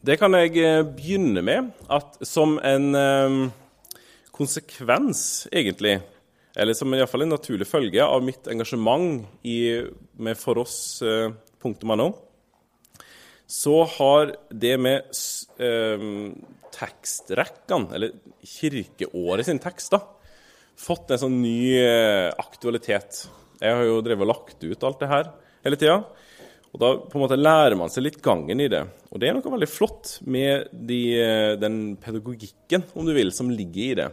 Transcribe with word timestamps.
Det 0.00 0.14
kan 0.16 0.32
jeg 0.32 0.54
eh, 0.56 0.80
begynne 0.80 1.42
med 1.44 1.74
at 1.92 2.14
som 2.24 2.54
en 2.64 2.96
eh, 2.96 3.34
konsekvens, 4.32 5.44
egentlig, 5.52 5.98
eller 6.56 6.76
som 6.76 6.94
iallfall 6.96 7.26
en 7.26 7.34
naturlig 7.34 7.68
følge 7.68 8.06
av 8.06 8.24
mitt 8.24 8.48
engasjement 8.48 9.26
i, 9.44 9.84
med 10.16 10.40
For 10.40 10.62
oss.no, 10.62 12.06
så 13.44 13.76
har 13.98 14.32
det 14.48 14.72
med 14.80 15.12
eh, 15.60 16.08
tekstrekkene, 16.78 17.92
eller 17.92 18.16
kirkeåret 18.40 19.50
sin 19.50 19.60
tekster, 19.60 20.00
fått 20.80 21.12
en 21.12 21.20
sånn 21.26 21.42
ny 21.42 21.76
eh, 21.76 22.30
aktualitet. 22.40 23.26
Jeg 23.60 23.76
har 23.76 23.84
jo 23.84 24.00
drevet 24.00 24.24
og 24.24 24.32
lagt 24.32 24.64
ut 24.64 24.88
alt 24.88 25.04
det 25.04 25.12
her 25.12 25.32
hele 25.66 25.76
tida. 25.76 26.00
Og 26.70 26.78
Da 26.78 26.90
på 27.02 27.18
en 27.18 27.24
måte 27.24 27.38
lærer 27.38 27.74
man 27.78 27.90
seg 27.90 28.04
litt 28.06 28.20
gangen 28.22 28.60
i 28.62 28.68
det. 28.70 28.84
Og 29.10 29.18
det 29.18 29.28
er 29.28 29.34
noe 29.34 29.54
veldig 29.54 29.68
flott 29.70 30.20
med 30.22 30.68
de, 30.70 31.00
eh, 31.18 31.56
den 31.58 31.96
pedagogikken, 31.96 32.84
om 32.94 33.06
du 33.06 33.12
vil, 33.12 33.32
som 33.32 33.50
ligger 33.50 33.82
i 33.82 33.94
det. 33.98 34.10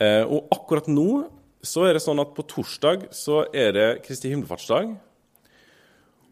Eh, 0.00 0.24
og 0.24 0.48
akkurat 0.50 0.88
nå 0.88 1.28
så 1.60 1.84
er 1.84 1.92
det 1.92 2.02
sånn 2.02 2.20
at 2.22 2.32
på 2.32 2.46
torsdag 2.48 3.10
så 3.12 3.44
er 3.52 3.72
det 3.76 4.02
Kristi 4.06 4.30
himmelfartsdag. 4.32 4.96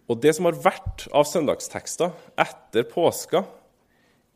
Og 0.08 0.20
det 0.22 0.34
som 0.34 0.48
har 0.48 0.56
vært 0.56 1.04
av 1.12 1.28
søndagstekster 1.28 2.14
etter 2.40 2.88
påska, 2.88 3.44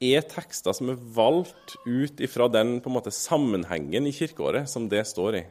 er 0.02 0.24
tekster 0.26 0.74
som 0.76 0.90
er 0.92 1.00
valgt 1.14 1.76
ut 1.86 2.20
ifra 2.20 2.48
den 2.52 2.80
på 2.82 2.90
en 2.90 2.96
måte 2.98 3.14
sammenhengen 3.14 4.08
i 4.10 4.12
kirkeåret 4.12 4.68
som 4.68 4.88
det 4.90 5.06
står 5.08 5.38
i. 5.38 5.44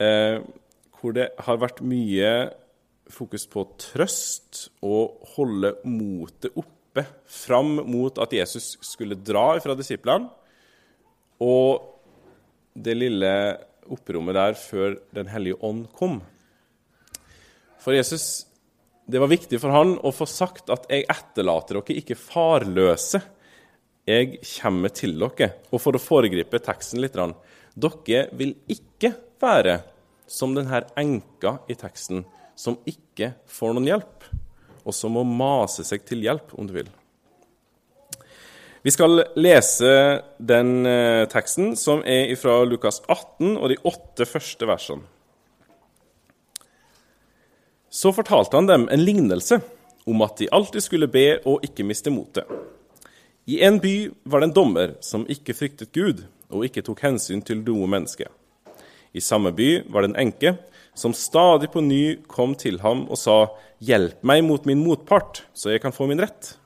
Eh, 0.00 0.38
hvor 0.96 1.12
det 1.12 1.32
har 1.44 1.60
vært 1.60 1.82
mye 1.84 2.30
fokus 3.10 3.46
på 3.50 3.66
trøst 3.80 4.68
og 4.84 5.26
holde 5.34 5.74
motet 5.88 6.54
oppe 6.56 7.04
fram 7.26 7.76
mot 7.90 8.18
at 8.22 8.32
Jesus 8.36 8.74
skulle 8.84 9.18
dra 9.18 9.58
fra 9.62 9.76
disiplene, 9.78 10.30
og 11.42 11.90
det 12.74 12.94
lille 12.96 13.32
opprommet 13.90 14.36
der 14.36 14.56
før 14.58 14.96
Den 15.14 15.28
hellige 15.28 15.58
ånd 15.62 15.86
kom. 15.92 16.20
For 17.78 17.92
Jesus, 17.92 18.46
det 19.06 19.20
var 19.20 19.28
viktig 19.28 19.60
for 19.60 19.74
han 19.74 19.98
å 20.00 20.12
få 20.14 20.26
sagt 20.26 20.70
at 20.72 20.86
'jeg 20.88 21.04
etterlater 21.04 21.74
dere 21.74 21.98
ikke 22.00 22.16
farløse'. 22.16 23.22
Jeg 24.06 24.40
kommer 24.60 24.88
til 24.88 25.18
dere. 25.18 25.52
Og 25.72 25.80
for 25.80 25.92
å 25.92 26.00
foregripe 26.00 26.58
teksten 26.58 27.00
litt 27.00 27.16
Dere 27.74 28.28
vil 28.32 28.54
ikke 28.68 29.14
være 29.40 29.82
som 30.26 30.54
denne 30.54 30.84
enka 30.96 31.58
i 31.68 31.74
teksten 31.74 32.24
som 32.56 32.78
ikke 32.88 33.32
får 33.50 33.74
noen 33.74 33.88
hjelp, 33.88 34.28
og 34.84 34.94
som 34.94 35.16
må 35.16 35.24
mase 35.26 35.84
seg 35.86 36.04
til 36.06 36.22
hjelp, 36.24 36.52
om 36.58 36.68
du 36.68 36.74
vil. 36.76 36.90
Vi 38.84 38.92
skal 38.92 39.22
lese 39.40 39.90
den 40.38 40.84
eh, 40.84 41.24
teksten, 41.32 41.72
som 41.76 42.02
er 42.04 42.34
fra 42.36 42.58
Lukas 42.68 43.00
18 43.08 43.54
og 43.56 43.70
de 43.72 43.78
åtte 43.88 44.26
første 44.28 44.68
versene. 44.68 45.06
Så 47.88 48.12
fortalte 48.12 48.58
han 48.58 48.68
dem 48.68 48.84
en 48.92 49.04
lignelse 49.06 49.60
om 50.04 50.20
at 50.26 50.36
de 50.36 50.50
alltid 50.52 50.84
skulle 50.84 51.08
be 51.08 51.38
og 51.48 51.64
ikke 51.64 51.86
miste 51.86 52.12
motet. 52.12 52.44
I 53.48 53.62
en 53.64 53.78
by 53.80 54.10
var 54.28 54.42
det 54.42 54.50
en 54.50 54.56
dommer 54.56 54.94
som 55.04 55.24
ikke 55.32 55.56
fryktet 55.56 55.92
Gud 55.96 56.24
og 56.52 56.66
ikke 56.66 56.84
tok 56.84 57.00
hensyn 57.06 57.40
til 57.44 57.64
noe 57.64 57.88
menneske. 57.88 58.28
I 59.16 59.22
samme 59.24 59.52
by 59.56 59.84
var 59.88 60.04
det 60.04 60.12
en 60.12 60.22
enke 60.26 60.56
som 60.94 61.14
stadig 61.14 61.70
på 61.72 61.82
ny 61.82 62.16
kom 62.30 62.54
til 62.54 62.80
ham 62.80 63.06
og 63.10 63.18
sa, 63.18 63.48
'Hjelp 63.80 64.22
meg 64.22 64.44
mot 64.44 64.64
min 64.66 64.80
motpart, 64.80 65.42
så 65.52 65.70
jeg 65.70 65.82
kan 65.82 65.92
få 65.92 66.06
min 66.06 66.20
rett.' 66.20 66.56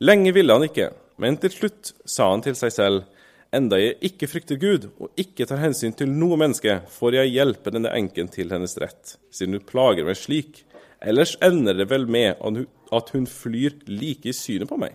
Lenge 0.00 0.32
ville 0.32 0.52
han 0.52 0.62
ikke, 0.62 0.92
men 1.18 1.36
til 1.36 1.50
slutt 1.50 1.92
sa 2.04 2.30
han 2.30 2.42
til 2.42 2.54
seg 2.54 2.72
selv, 2.72 3.04
'Enda 3.52 3.76
jeg 3.76 3.98
ikke 4.00 4.30
frykter 4.30 4.56
Gud 4.56 4.90
og 4.98 5.10
ikke 5.16 5.46
tar 5.46 5.60
hensyn 5.60 5.92
til 5.92 6.08
noe 6.08 6.36
menneske, 6.36 6.82
får 6.88 7.14
jeg 7.14 7.34
hjelpe 7.34 7.70
denne 7.70 7.92
enken 7.92 8.28
til 8.28 8.48
hennes 8.50 8.78
rett, 8.78 9.16
siden 9.30 9.58
hun 9.58 9.66
plager 9.66 10.04
meg 10.04 10.16
slik.' 10.16 10.64
Ellers 11.02 11.36
ender 11.42 11.74
det 11.74 11.90
vel 11.90 12.06
med 12.06 12.38
at 12.38 13.08
hun 13.10 13.26
flyr 13.26 13.74
like 13.88 14.28
i 14.30 14.32
synet 14.32 14.70
på 14.70 14.78
meg. 14.78 14.94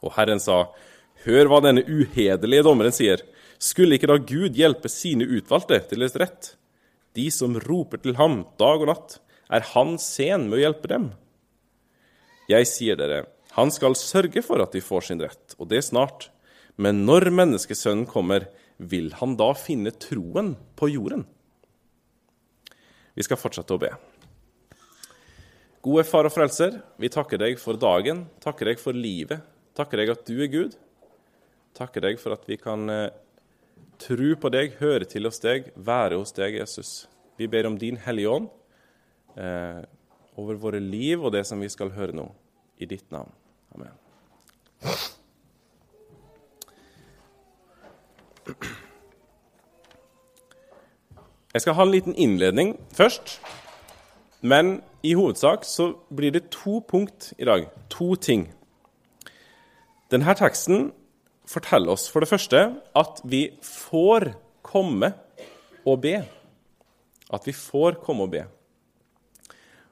Og 0.00 0.14
Herren 0.16 0.40
sa, 0.40 0.70
Hør 1.26 1.50
hva 1.50 1.58
denne 1.60 1.84
uhederlige 1.84 2.64
dommeren 2.64 2.94
sier. 2.96 3.20
Skulle 3.60 3.98
ikke 3.98 4.08
da 4.08 4.16
Gud 4.16 4.56
hjelpe 4.56 4.88
sine 4.88 5.26
utvalgte 5.28 5.82
til 5.90 6.00
deres 6.00 6.16
rett? 6.16 6.54
De 7.18 7.26
som 7.34 7.58
roper 7.66 8.02
til 8.02 8.16
ham 8.20 8.44
dag 8.60 8.82
og 8.82 8.90
natt, 8.90 9.18
er 9.50 9.66
han 9.72 9.96
sen 9.98 10.46
med 10.48 10.60
å 10.60 10.62
hjelpe 10.64 10.90
dem? 10.92 11.08
Jeg 12.50 12.68
sier 12.70 12.98
dere, 12.98 13.24
han 13.56 13.72
skal 13.74 13.96
sørge 13.98 14.42
for 14.46 14.62
at 14.62 14.74
de 14.74 14.82
får 14.82 15.08
sin 15.08 15.22
rett, 15.22 15.56
og 15.58 15.70
det 15.72 15.82
snart. 15.86 16.28
Men 16.80 17.04
når 17.06 17.28
menneskesønnen 17.34 18.06
kommer, 18.10 18.46
vil 18.78 19.10
han 19.18 19.34
da 19.38 19.50
finne 19.58 19.92
troen 19.92 20.54
på 20.78 20.88
jorden? 20.92 21.26
Vi 23.14 23.26
skal 23.26 23.40
fortsette 23.40 23.74
å 23.74 23.82
be. 23.82 23.90
Gode 25.84 26.04
Far 26.06 26.28
og 26.28 26.34
Frelser, 26.34 26.78
vi 27.00 27.10
takker 27.12 27.40
deg 27.40 27.58
for 27.60 27.78
dagen, 27.80 28.26
takker 28.44 28.70
deg 28.70 28.80
for 28.80 28.96
livet, 28.96 29.42
takker 29.76 30.02
deg 30.02 30.12
at 30.12 30.26
du 30.28 30.36
er 30.44 30.50
Gud. 30.52 30.76
Takker 31.76 32.04
deg 32.04 32.18
for 32.20 32.34
at 32.34 32.46
vi 32.50 32.58
kan 32.60 32.90
eh, 32.90 33.12
tro 34.00 34.34
på 34.40 34.50
deg, 34.52 34.76
høre 34.80 35.06
til 35.08 35.28
hos 35.28 35.40
deg, 35.42 35.70
være 35.76 36.18
hos 36.20 36.32
deg, 36.36 36.56
Jesus. 36.60 37.08
Vi 37.38 37.48
ber 37.50 37.68
om 37.68 37.78
din 37.80 38.00
Hellige 38.00 38.32
Ånd 38.32 38.48
eh, 39.36 39.82
over 40.40 40.58
våre 40.60 40.80
liv 40.80 41.22
og 41.22 41.34
det 41.36 41.44
som 41.48 41.60
vi 41.60 41.68
skal 41.72 41.92
høre 41.94 42.16
nå, 42.16 42.26
i 42.80 42.88
ditt 42.88 43.08
navn. 43.12 43.32
Amen. 43.74 43.96
Jeg 51.54 51.64
skal 51.64 51.74
ha 51.74 51.82
en 51.82 51.90
liten 51.90 52.14
innledning 52.14 52.76
først. 52.94 53.40
Men 54.40 54.80
i 55.02 55.12
hovedsak 55.14 55.64
så 55.64 55.92
blir 56.16 56.30
det 56.30 56.50
to 56.50 56.80
punkt 56.88 57.32
i 57.38 57.44
dag. 57.44 57.66
To 57.90 58.14
ting. 58.14 58.48
Denne 60.10 60.34
teksten 60.34 60.92
forteller 61.50 61.94
oss 61.94 62.06
for 62.10 62.22
det 62.22 62.30
første 62.30 62.62
at 62.96 63.20
vi 63.26 63.48
får 63.64 64.30
komme 64.66 65.12
og 65.88 66.00
be. 66.04 66.20
At 67.30 67.46
vi 67.46 67.54
får 67.56 67.98
komme 68.04 68.26
og 68.26 68.32
be. 68.34 68.44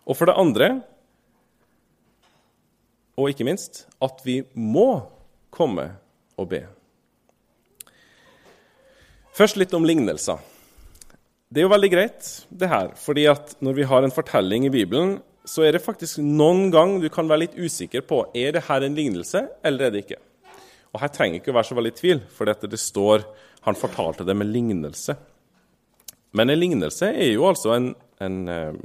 Og 0.08 0.16
for 0.16 0.30
det 0.30 0.38
andre, 0.40 0.68
og 3.18 3.30
ikke 3.30 3.46
minst, 3.46 3.86
at 4.00 4.22
vi 4.24 4.40
må 4.54 5.02
komme 5.54 5.90
og 6.38 6.48
be. 6.52 6.62
Først 9.34 9.58
litt 9.58 9.74
om 9.76 9.86
lignelser. 9.86 10.38
Det 11.48 11.62
er 11.62 11.66
jo 11.66 11.72
veldig 11.72 11.90
greit, 11.92 12.28
det 12.50 12.68
her, 12.68 12.92
fordi 12.98 13.24
at 13.30 13.54
når 13.64 13.76
vi 13.78 13.86
har 13.88 14.04
en 14.04 14.14
fortelling 14.14 14.66
i 14.68 14.72
Bibelen, 14.72 15.18
så 15.48 15.64
er 15.64 15.74
det 15.74 15.84
faktisk 15.84 16.20
noen 16.20 16.68
gang 16.74 16.98
du 17.00 17.08
kan 17.12 17.28
være 17.28 17.46
litt 17.46 17.56
usikker 17.56 18.02
på 18.04 18.20
er 18.36 18.52
det 18.56 18.66
her 18.66 18.84
en 18.84 18.96
lignelse 18.98 19.46
eller 19.64 19.86
er 19.86 19.94
det 19.94 20.02
ikke. 20.04 20.18
Og 20.92 21.02
Her 21.02 21.12
trenger 21.12 21.40
ikke 21.40 21.52
å 21.52 21.58
være 21.58 21.70
så 21.70 21.76
veldig 21.78 21.94
tvil, 21.98 22.22
for 22.32 22.48
det 22.48 22.80
står 22.80 23.26
han 23.66 23.76
fortalte 23.76 24.24
det 24.24 24.36
med 24.38 24.48
lignelse. 24.52 25.16
Men 26.36 26.50
en 26.50 26.60
lignelse 26.60 27.10
er 27.10 27.32
jo 27.32 27.46
altså 27.48 27.74
en, 27.74 27.88
en 28.24 28.38
eh, 28.52 28.76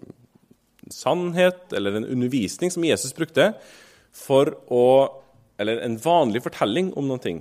sannhet 0.91 1.73
eller 1.75 1.99
en 1.99 2.07
undervisning 2.07 2.71
som 2.73 2.85
Jesus 2.85 3.15
brukte 3.15 3.53
for 4.13 4.55
å 4.71 4.85
Eller 5.61 5.83
en 5.85 5.99
vanlig 6.01 6.41
fortelling 6.41 6.87
om 6.97 7.05
noen 7.05 7.21
ting. 7.21 7.39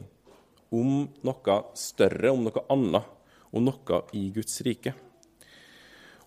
Om 0.68 1.06
noe 1.24 1.54
større, 1.74 2.28
om 2.28 2.42
noe 2.44 2.60
annet, 2.70 3.06
om 3.50 3.64
noe 3.64 4.00
i 4.12 4.26
Guds 4.34 4.60
rike. 4.66 4.92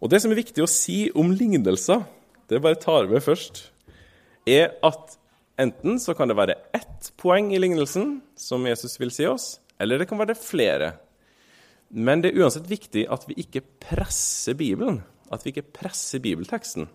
Og 0.02 0.10
Det 0.10 0.20
som 0.24 0.34
er 0.34 0.40
viktig 0.42 0.64
å 0.64 0.70
si 0.70 1.12
om 1.14 1.30
lignelser, 1.30 2.02
det 2.50 2.60
bare 2.62 2.82
tar 2.82 3.06
med 3.06 3.22
først, 3.22 3.68
er 4.50 4.74
at 4.82 5.14
Enten 5.62 6.00
så 6.04 6.14
kan 6.18 6.28
det 6.28 6.36
være 6.36 6.58
ett 6.76 7.12
poeng 7.20 7.54
i 7.56 7.60
lignelsen 7.62 8.20
som 8.36 8.66
Jesus 8.68 8.98
vil 9.00 9.14
si 9.14 9.28
oss, 9.30 9.60
eller 9.80 10.02
det 10.02 10.10
kan 10.10 10.20
være 10.20 10.36
flere. 10.36 10.92
Men 11.96 12.24
det 12.24 12.34
er 12.34 12.44
uansett 12.44 12.68
viktig 12.68 13.06
at 13.12 13.24
vi 13.30 13.38
ikke 13.40 13.64
presser 13.86 14.58
Bibelen, 14.60 15.00
at 15.32 15.46
vi 15.46 15.54
ikke 15.54 15.70
presser 15.80 16.20
bibelteksten. 16.24 16.90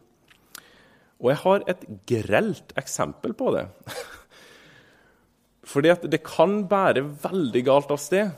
Og 1.20 1.32
jeg 1.32 1.40
har 1.42 1.64
et 1.68 1.88
grelt 2.08 2.74
eksempel 2.80 3.32
på 3.36 3.52
det. 3.56 3.66
Fordi 5.70 5.92
at 5.92 6.04
det 6.10 6.22
kan 6.26 6.62
bære 6.68 7.04
veldig 7.24 7.64
galt 7.66 7.92
av 7.92 8.00
sted 8.00 8.30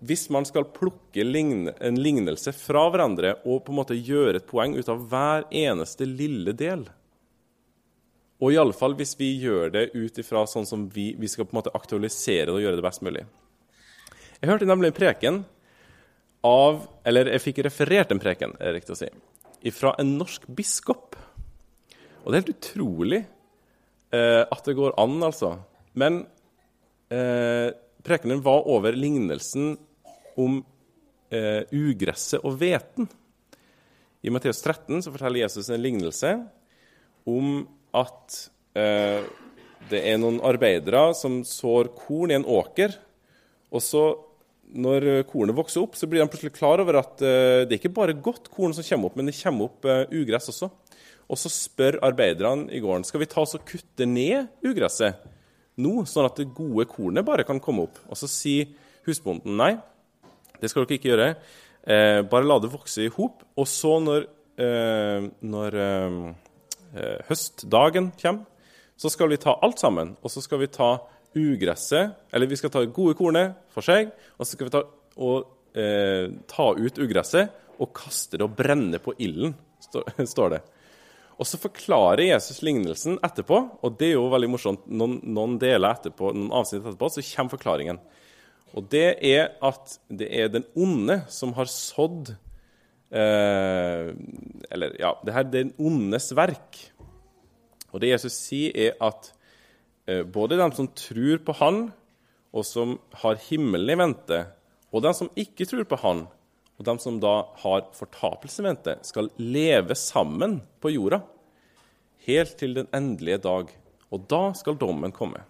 hvis 0.00 0.30
man 0.32 0.46
skal 0.48 0.64
plukke 0.72 1.20
en 1.20 1.98
lignelse 2.00 2.54
fra 2.56 2.86
hverandre 2.88 3.34
og 3.44 3.66
på 3.66 3.72
en 3.72 3.78
måte 3.82 3.98
gjøre 3.98 4.38
et 4.38 4.46
poeng 4.48 4.72
ut 4.78 4.88
av 4.88 5.02
hver 5.10 5.44
eneste 5.52 6.08
lille 6.08 6.54
del. 6.56 6.86
Og 8.40 8.54
i 8.54 8.58
alle 8.60 8.76
fall 8.76 8.96
hvis 8.96 9.14
vi 9.20 9.34
gjør 9.42 9.72
det 9.74 9.90
ut 9.92 10.18
ifra 10.20 10.46
sånn 10.48 10.68
som 10.68 10.86
vi, 10.92 11.12
vi, 11.20 11.28
skal 11.28 11.46
på 11.46 11.54
en 11.54 11.60
måte 11.60 11.74
aktualisere 11.76 12.48
det 12.48 12.54
og 12.56 12.62
gjøre 12.64 12.78
det 12.78 12.86
best 12.86 13.04
mulig. 13.04 13.26
Jeg 14.40 14.48
hørte 14.48 14.68
nemlig 14.68 14.90
en 14.90 14.96
preken 14.96 15.42
av 16.46 16.86
Eller 17.04 17.28
jeg 17.34 17.42
fikk 17.44 17.58
referert 17.66 18.12
en 18.14 18.22
preken, 18.22 18.54
er 18.56 18.70
det 18.70 18.78
riktig 18.78 18.94
å 18.94 19.00
si, 19.02 19.08
fra 19.76 19.92
en 20.00 20.14
norsk 20.16 20.46
biskop. 20.56 21.18
Og 22.22 22.30
det 22.30 22.38
er 22.38 22.40
helt 22.40 22.54
utrolig 22.54 23.18
eh, 23.20 24.40
at 24.40 24.64
det 24.64 24.76
går 24.78 24.96
an, 25.00 25.18
altså. 25.26 25.50
Men 26.00 26.22
eh, 27.12 27.68
prekenen 28.06 28.40
var 28.44 28.64
over 28.72 28.96
lignelsen 28.96 29.74
om 30.40 30.62
eh, 31.28 31.68
ugresset 31.76 32.40
og 32.40 32.56
hveten. 32.60 33.08
I 34.24 34.32
Matteus 34.32 34.60
13 34.64 35.04
så 35.04 35.12
forteller 35.12 35.44
Jesus 35.44 35.68
en 35.68 35.84
lignelse 35.84 36.32
om 37.28 37.66
at 37.96 38.40
eh, 38.78 39.22
det 39.90 40.02
er 40.06 40.18
noen 40.20 40.40
arbeidere 40.46 41.10
som 41.18 41.40
sår 41.46 41.92
korn 41.98 42.32
i 42.32 42.38
en 42.38 42.46
åker. 42.46 42.94
Og 43.74 43.82
så, 43.84 44.04
når 44.70 45.24
kornet 45.30 45.56
vokser 45.56 45.82
opp, 45.82 45.96
så 45.98 46.08
blir 46.10 46.22
de 46.22 46.28
plutselig 46.30 46.54
klar 46.56 46.82
over 46.82 47.00
at 47.00 47.24
eh, 47.24 47.64
det 47.64 47.74
er 47.74 47.80
ikke 47.80 47.96
bare 47.98 48.18
godt 48.18 48.50
korn 48.54 48.76
som 48.76 48.86
kommer 48.86 49.10
opp, 49.10 49.18
men 49.18 49.30
det 49.30 49.38
kommer 49.40 49.70
opp 49.70 49.88
eh, 49.88 50.06
ugress 50.22 50.50
også. 50.52 50.70
Og 51.30 51.38
så 51.38 51.50
spør 51.52 52.00
arbeiderne 52.06 52.70
i 52.74 52.80
gården 52.82 53.06
skal 53.06 53.22
vi 53.22 53.30
ta 53.30 53.44
oss 53.44 53.54
og 53.58 53.66
kutte 53.68 54.06
ned 54.08 54.50
ugresset 54.66 55.22
nå, 55.80 56.02
sånn 56.08 56.26
at 56.26 56.40
det 56.40 56.50
gode 56.56 56.86
kornet 56.90 57.26
bare 57.26 57.46
kan 57.46 57.60
komme 57.62 57.86
opp. 57.86 58.00
Og 58.10 58.18
så 58.18 58.28
sier 58.30 58.70
husbonden 59.06 59.56
nei, 59.58 59.74
det 60.60 60.70
skal 60.70 60.84
dere 60.84 60.98
ikke 60.98 61.12
gjøre. 61.12 61.28
Eh, 61.80 62.20
bare 62.28 62.48
la 62.48 62.58
det 62.60 62.72
vokse 62.72 63.06
i 63.06 63.12
hop. 63.14 63.44
Og 63.56 63.68
så, 63.68 63.94
når, 64.02 64.26
eh, 64.60 65.28
når 65.40 65.78
eh, 65.86 66.18
høstdagen 67.28 68.10
kommer, 68.20 68.46
så 69.00 69.08
skal 69.12 69.30
vi 69.32 69.38
ta 69.40 69.54
alt 69.64 69.80
sammen. 69.80 70.16
Og 70.20 70.32
så 70.32 70.42
skal 70.44 70.60
vi 70.60 70.68
ta 70.72 70.98
ugresset, 71.36 72.16
eller 72.32 72.50
vi 72.50 72.58
skal 72.58 72.72
ta 72.74 72.82
gode 72.84 73.14
kornet 73.18 73.56
for 73.72 73.86
seg, 73.86 74.10
og 74.36 74.44
så 74.44 74.56
skal 74.56 74.68
vi 74.68 74.74
ta, 74.74 74.82
og, 75.20 75.46
eh, 75.78 76.26
ta 76.50 76.66
ut 76.74 76.98
ugresset 76.98 77.54
og 77.80 77.92
kaste 77.96 78.36
det 78.36 78.44
og 78.44 78.56
brenne 78.58 78.98
på 78.98 79.14
ilden, 79.18 79.54
står 80.34 80.56
det. 80.56 80.60
Og 81.40 81.48
så 81.48 81.56
forklarer 81.56 82.26
Jesus 82.26 82.60
lignelsen 82.60 83.16
etterpå, 83.24 83.62
og 83.80 83.96
det 83.96 84.10
er 84.10 84.18
jo 84.18 84.28
veldig 84.28 84.50
morsomt. 84.52 84.82
Noen, 84.92 85.16
noen 85.24 85.56
deler 85.62 85.94
etterpå, 85.94 86.34
noen 86.36 86.52
avsnitt 86.52 86.84
etterpå 86.84 87.08
så 87.14 87.24
kommer 87.24 87.54
forklaringen. 87.54 88.00
Og 88.76 88.84
det 88.92 89.06
er 89.24 89.54
at 89.64 89.96
det 90.12 90.28
er 90.28 90.52
den 90.52 90.66
onde 90.76 91.22
som 91.32 91.54
har 91.56 91.70
sådd 91.72 92.34
eh, 93.10 94.10
Eller, 94.70 94.96
ja, 95.00 95.14
det 95.24 95.34
her 95.34 95.44
er 95.44 95.52
den 95.52 95.74
ondes 95.78 96.30
verk. 96.36 96.80
Og 97.90 98.02
det 98.02 98.12
Jesus 98.12 98.36
sier, 98.38 98.74
er 98.74 98.98
at 99.02 99.32
eh, 100.06 100.22
både 100.22 100.58
de 100.60 100.68
som 100.76 100.90
tror 100.94 101.42
på 101.46 101.56
Han, 101.62 101.82
og 102.50 102.66
som 102.66 102.98
har 103.22 103.38
himmelen 103.46 103.94
i 103.94 103.98
vente, 103.98 104.44
og 104.90 105.04
de 105.04 105.12
som 105.14 105.30
ikke 105.38 105.66
tror 105.70 105.86
på 105.86 105.98
Han, 106.02 106.24
og 106.80 106.86
de 106.86 106.94
som 107.02 107.18
da 107.22 107.34
har 107.62 107.90
fortapelse 107.94 108.62
i 108.62 108.66
vente, 108.66 108.96
skal 109.06 109.28
leve 109.38 109.94
sammen 109.98 110.60
på 110.80 110.94
jorda 110.94 111.20
helt 112.26 112.56
til 112.60 112.74
den 112.78 112.88
endelige 112.94 113.40
dag. 113.44 113.70
Og 114.10 114.26
da 114.30 114.50
skal 114.56 114.78
dommen 114.80 115.12
komme. 115.14 115.42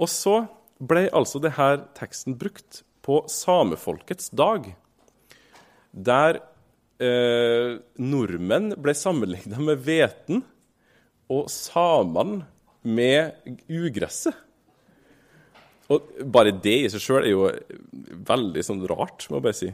Og 0.00 0.08
så 0.08 0.44
ble 0.80 1.08
altså 1.12 1.40
denne 1.42 1.82
teksten 1.96 2.38
brukt 2.40 2.82
på 3.04 3.22
samefolkets 3.28 4.30
dag, 4.36 4.70
der 5.90 6.40
eh, 7.02 7.78
nordmenn 7.98 8.74
ble 8.80 8.94
sammenligna 8.96 9.60
med 9.62 9.82
hveten 9.86 10.44
og 11.30 11.50
samene 11.52 12.46
med 12.82 13.58
ugresset. 13.70 14.34
Og 15.90 16.06
bare 16.30 16.54
det 16.54 16.76
i 16.84 16.90
seg 16.92 17.02
sjøl 17.02 17.24
er 17.24 17.32
jo 17.32 17.48
veldig 18.28 18.62
sånn 18.62 18.82
rart, 18.90 19.26
må 19.28 19.40
jeg 19.40 19.46
bare 19.46 19.58
si. 19.58 19.70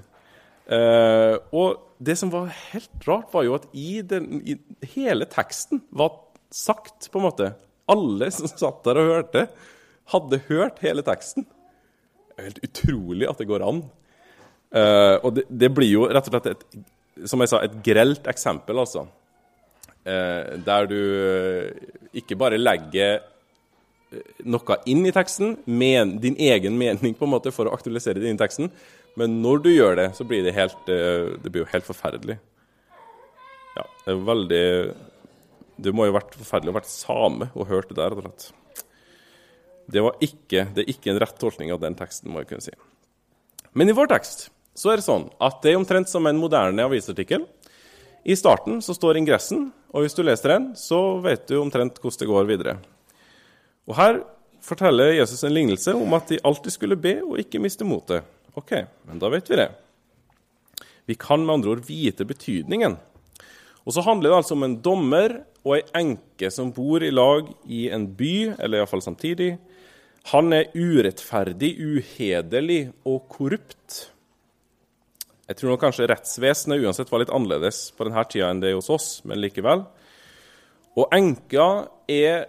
Eh, 0.66 1.34
og 1.54 1.98
det 2.02 2.16
som 2.18 2.32
var 2.32 2.48
helt 2.72 3.08
rart, 3.08 3.28
var 3.34 3.44
jo 3.46 3.56
at 3.58 3.68
i, 3.76 4.00
den, 4.00 4.40
i 4.40 4.56
hele 4.96 5.28
teksten 5.30 5.84
var 5.94 6.14
sagt, 6.52 7.10
på 7.10 7.20
en 7.20 7.26
måte 7.28 7.52
Alle 7.86 8.32
som 8.34 8.48
satt 8.50 8.80
der 8.86 8.98
og 8.98 9.12
hørte, 9.12 9.44
hadde 10.10 10.40
hørt 10.48 10.80
hele 10.82 11.04
teksten. 11.06 11.44
Det 11.46 12.34
er 12.34 12.48
helt 12.48 12.64
utrolig 12.66 13.28
at 13.30 13.38
det 13.38 13.46
går 13.46 13.62
an. 13.62 13.84
Uh, 14.74 15.16
og 15.22 15.36
det, 15.36 15.46
det, 15.48 15.70
blir 15.72 15.92
jo 15.92 16.08
rett 16.10 16.26
og 16.26 16.34
slett 16.34 16.50
et, 16.50 16.64
som 17.30 17.40
jeg 17.42 17.52
sa, 17.52 17.62
et 17.62 17.78
grelt 17.86 18.26
eksempel, 18.30 18.82
altså. 18.82 19.06
Uh, 20.06 20.58
der 20.66 20.90
du 20.90 20.98
ikke 22.16 22.38
bare 22.38 22.60
legger 22.60 23.22
noe 24.46 24.76
inn 24.88 25.02
i 25.06 25.14
teksten, 25.14 25.56
men, 25.66 26.16
din 26.22 26.36
egen 26.38 26.76
mening 26.78 27.16
på 27.16 27.26
en 27.26 27.34
måte 27.34 27.52
for 27.54 27.68
å 27.68 27.74
aktualisere 27.74 28.20
det 28.22 28.30
inn 28.30 28.38
i 28.38 28.42
teksten. 28.42 28.70
Men 29.18 29.40
når 29.42 29.64
du 29.64 29.70
gjør 29.72 29.96
det, 29.98 30.10
så 30.18 30.26
blir 30.28 30.44
det 30.46 30.54
helt, 30.56 30.78
uh, 30.90 31.34
det 31.40 31.52
blir 31.52 31.64
jo 31.64 31.72
helt 31.72 31.88
forferdelig. 31.88 32.38
Ja, 33.76 33.84
det 34.06 34.12
er 34.14 34.22
veldig 34.24 34.66
Det 35.84 35.92
må 35.92 36.06
jo 36.06 36.14
ha 36.14 36.16
vært 36.16 36.36
forferdelig 36.38 36.72
å 36.72 36.76
være 36.78 36.88
same 36.88 37.50
og 37.52 37.68
hørt 37.68 37.90
det 37.90 37.98
der. 37.98 38.14
rett 38.16 38.24
og 38.24 38.46
slett. 38.46 38.84
Det, 39.86 40.02
var 40.02 40.16
ikke, 40.24 40.66
det 40.74 40.82
er 40.82 40.90
ikke 40.90 41.12
en 41.12 41.20
rett 41.22 41.36
tolkning 41.38 41.72
av 41.74 41.82
den 41.82 41.94
teksten, 41.98 42.32
må 42.32 42.42
jeg 42.42 42.48
kunne 42.50 42.64
si. 42.64 42.72
Men 43.76 43.92
i 43.92 43.94
vår 43.94 44.08
tekst 44.10 44.48
så 44.76 44.92
er 44.92 45.00
det 45.00 45.06
sånn 45.06 45.26
at 45.42 45.62
det 45.64 45.72
er 45.72 45.80
omtrent 45.80 46.10
som 46.10 46.26
en 46.28 46.38
moderne 46.38 46.84
avisartikkel. 46.84 47.46
I 48.26 48.36
starten 48.36 48.82
så 48.84 48.94
står 48.96 49.20
ingressen, 49.20 49.70
og 49.94 50.04
hvis 50.04 50.16
du 50.16 50.22
leser 50.26 50.52
den, 50.56 50.70
så 50.76 51.18
vet 51.24 51.46
du 51.48 51.56
omtrent 51.60 52.00
hvordan 52.02 52.20
det 52.20 52.30
går 52.30 52.48
videre. 52.50 52.76
Og 53.86 53.96
Her 53.96 54.20
forteller 54.66 55.14
Jesus 55.14 55.44
en 55.46 55.54
lignelse 55.54 55.94
om 55.94 56.16
at 56.18 56.28
de 56.32 56.42
alltid 56.44 56.74
skulle 56.74 56.98
be 56.98 57.20
og 57.22 57.38
ikke 57.40 57.62
miste 57.62 57.86
motet. 57.86 58.26
Ok, 58.56 58.72
men 59.06 59.20
da 59.22 59.30
vet 59.32 59.48
vi 59.50 59.60
det. 59.60 59.68
Vi 61.06 61.14
kan 61.14 61.44
med 61.44 61.60
andre 61.60 61.76
ord 61.76 61.84
vite 61.86 62.26
betydningen. 62.26 62.96
Og 63.86 63.94
så 63.94 64.02
handler 64.02 64.32
det 64.32 64.40
altså 64.40 64.56
om 64.56 64.66
en 64.66 64.80
dommer 64.82 65.36
og 65.62 65.76
ei 65.76 65.84
enke 66.00 66.50
som 66.50 66.72
bor 66.74 67.04
i 67.04 67.12
lag 67.14 67.46
i 67.70 67.86
en 67.94 68.08
by, 68.18 68.56
eller 68.58 68.80
iallfall 68.80 69.04
samtidig. 69.04 69.54
Han 70.32 70.50
er 70.50 70.72
urettferdig, 70.74 71.76
uhederlig 71.78 72.80
og 73.06 73.28
korrupt. 73.30 74.08
Jeg 75.46 75.60
tror 75.60 75.72
nok 75.72 75.84
kanskje 75.84 76.08
rettsvesenet 76.10 76.82
uansett 76.82 77.10
var 77.12 77.22
litt 77.22 77.30
annerledes 77.34 77.92
på 77.94 78.08
denne 78.08 78.24
tida 78.26 78.50
enn 78.50 78.60
det 78.62 78.72
er 78.72 78.80
hos 78.80 78.90
oss, 78.90 79.08
men 79.24 79.38
likevel. 79.42 79.84
Og 80.96 81.12
enka 81.14 81.66
er 82.10 82.46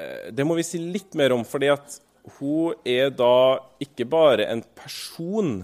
Eh, 0.00 0.32
det 0.32 0.46
må 0.46 0.56
vi 0.58 0.66
si 0.66 0.80
litt 0.80 1.16
mer 1.18 1.34
om, 1.34 1.44
fordi 1.46 1.70
at 1.72 1.98
hun 2.38 2.76
er 2.88 3.10
da 3.12 3.60
ikke 3.82 4.06
bare 4.08 4.48
en 4.52 4.62
person 4.76 5.60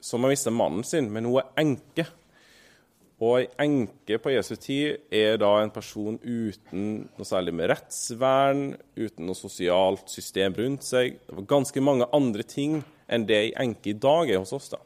som 0.00 0.22
har 0.22 0.32
mista 0.32 0.52
mannen 0.54 0.86
sin, 0.86 1.10
men 1.12 1.26
hun 1.28 1.40
er 1.42 1.50
enke. 1.60 2.06
Og 3.16 3.38
ei 3.38 3.46
enke 3.64 4.18
på 4.20 4.34
Jesu 4.34 4.52
tid 4.60 4.98
er 5.14 5.38
da 5.40 5.54
en 5.62 5.72
person 5.72 6.18
uten 6.20 7.06
noe 7.16 7.24
særlig 7.28 7.54
med 7.56 7.70
rettsvern, 7.72 8.66
uten 8.92 9.24
noe 9.24 9.38
sosialt 9.38 10.12
system 10.12 10.56
rundt 10.58 10.84
seg. 10.84 11.16
Det 11.24 11.38
var 11.38 11.48
ganske 11.54 11.80
mange 11.80 12.08
andre 12.16 12.44
ting 12.44 12.82
enn 13.08 13.24
det 13.24 13.38
ei 13.38 13.54
enke 13.62 13.94
i 13.94 13.96
dag 13.96 14.28
er 14.28 14.42
hos 14.42 14.52
oss. 14.52 14.68
da. 14.74 14.82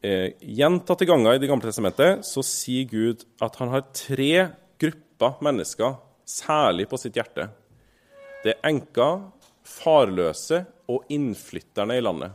Eh, 0.00 0.32
gjentatte 0.40 1.04
ganger 1.08 1.34
i 1.34 1.38
Det 1.38 1.48
gamle 1.50 1.66
testamentet 1.66 2.24
så 2.24 2.42
sier 2.44 2.88
Gud 2.88 3.24
at 3.42 3.56
han 3.60 3.72
har 3.72 3.88
tre 3.92 4.48
grupper 4.78 5.36
mennesker 5.42 5.96
særlig 6.24 6.88
på 6.88 6.96
sitt 7.00 7.16
hjerte. 7.16 7.50
Det 8.44 8.54
er 8.54 8.68
enker, 8.70 9.28
farløse 9.66 10.64
og 10.88 11.04
innflytterne 11.10 11.98
i 11.98 12.04
landet. 12.04 12.32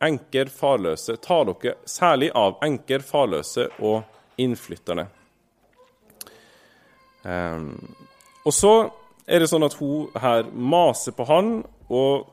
Enker, 0.00 0.48
farløse 0.48 1.16
tar 1.20 1.44
dere 1.50 1.74
særlig 1.88 2.30
av 2.36 2.56
enker, 2.64 3.02
farløse 3.04 3.66
og 3.84 4.40
innflytterne. 4.40 5.04
Um, 7.22 7.74
og 8.48 8.54
så 8.56 8.72
er 9.28 9.42
det 9.42 9.50
sånn 9.50 9.66
at 9.66 9.76
hun 9.76 10.08
her 10.22 10.48
maser 10.48 11.12
på 11.16 11.26
han, 11.28 11.58
og 11.92 12.30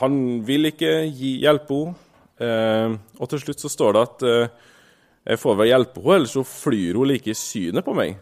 han 0.00 0.18
vil 0.46 0.72
ikke 0.72 0.98
gi, 1.06 1.36
hjelpe 1.44 1.78
henne. 1.78 2.02
Uh, 2.36 2.98
og 3.16 3.30
til 3.32 3.40
slutt 3.40 3.62
så 3.62 3.70
står 3.72 3.94
det 3.94 4.00
at 4.04 4.24
uh, 4.28 4.72
jeg 5.24 5.40
får 5.40 5.54
vel 5.56 5.70
hjelpe 5.70 6.02
henne, 6.02 6.18
ellers 6.18 6.34
så 6.36 6.42
flyr 6.44 6.98
hun 6.98 7.08
like 7.08 7.32
i 7.32 7.38
synet 7.38 7.86
på 7.86 7.94
meg. 7.96 8.18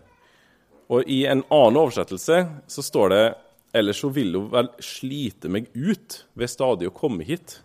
Og 0.92 1.08
i 1.10 1.24
en 1.26 1.42
annen 1.48 1.80
oversettelse 1.80 2.44
så 2.70 2.84
står 2.84 3.14
det 3.14 3.24
Ellers 3.74 3.98
så 3.98 4.06
vil 4.14 4.36
hun 4.36 4.50
vel 4.52 4.68
slite 4.78 5.50
meg 5.50 5.64
ut 5.74 6.20
ved 6.38 6.50
stadig 6.52 6.86
å 6.86 6.94
komme 6.94 7.24
hit. 7.26 7.56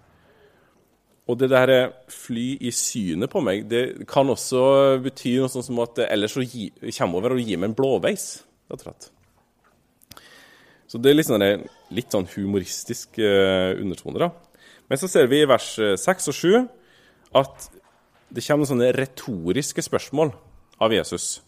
Og 1.29 1.37
det 1.37 1.51
der 1.51 1.91
fly 2.09 2.55
i 2.65 2.71
synet 2.73 3.29
på 3.29 3.41
meg, 3.45 3.67
det 3.69 4.07
kan 4.09 4.29
også 4.33 4.97
bety 5.03 5.35
noe 5.37 5.51
sånt 5.51 5.67
som 5.67 5.81
at 5.83 6.01
ellers 6.07 6.33
så 6.33 6.41
gi, 6.41 6.71
kommer 6.97 7.21
over 7.21 7.37
og 7.37 7.43
gir 7.43 7.59
meg 7.61 7.69
en 7.69 7.77
blåveis. 7.77 8.27
Så 10.89 10.97
det 10.97 11.11
er 11.11 11.19
litt 11.19 11.29
sånn, 11.29 11.45
litt 11.93 12.15
sånn 12.15 12.25
humoristisk 12.33 13.19
uh, 13.21 13.77
undertone. 13.77 14.25
da. 14.25 14.31
Men 14.89 14.97
så 14.97 15.09
ser 15.11 15.29
vi 15.29 15.43
i 15.43 15.49
vers 15.49 15.75
6 15.77 16.31
og 16.31 16.37
7 16.39 16.47
at 17.37 17.69
det 18.33 18.45
kommer 18.45 18.69
sånne 18.69 18.89
retoriske 18.97 19.83
spørsmål 19.85 20.33
av 20.81 20.93
Jesus. 20.93 21.43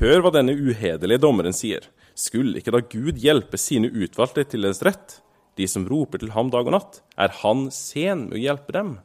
Hør 0.00 0.24
hva 0.24 0.32
denne 0.34 0.52
uhederlige 0.52 1.22
dommeren 1.24 1.56
sier. 1.56 1.88
Skulle 2.16 2.60
ikke 2.60 2.72
da 2.74 2.82
Gud 2.84 3.20
hjelpe 3.20 3.60
sine 3.60 3.88
utvalgte 3.88 4.44
til 4.48 4.64
deres 4.64 4.82
rett, 4.84 5.18
de 5.56 5.68
som 5.68 5.86
roper 5.88 6.20
til 6.20 6.32
ham 6.36 6.52
dag 6.52 6.68
og 6.68 6.76
natt? 6.76 7.00
Er 7.16 7.32
han 7.42 7.68
sen 7.72 8.28
med 8.28 8.36
å 8.36 8.42
hjelpe 8.42 8.76
dem? 8.76 8.96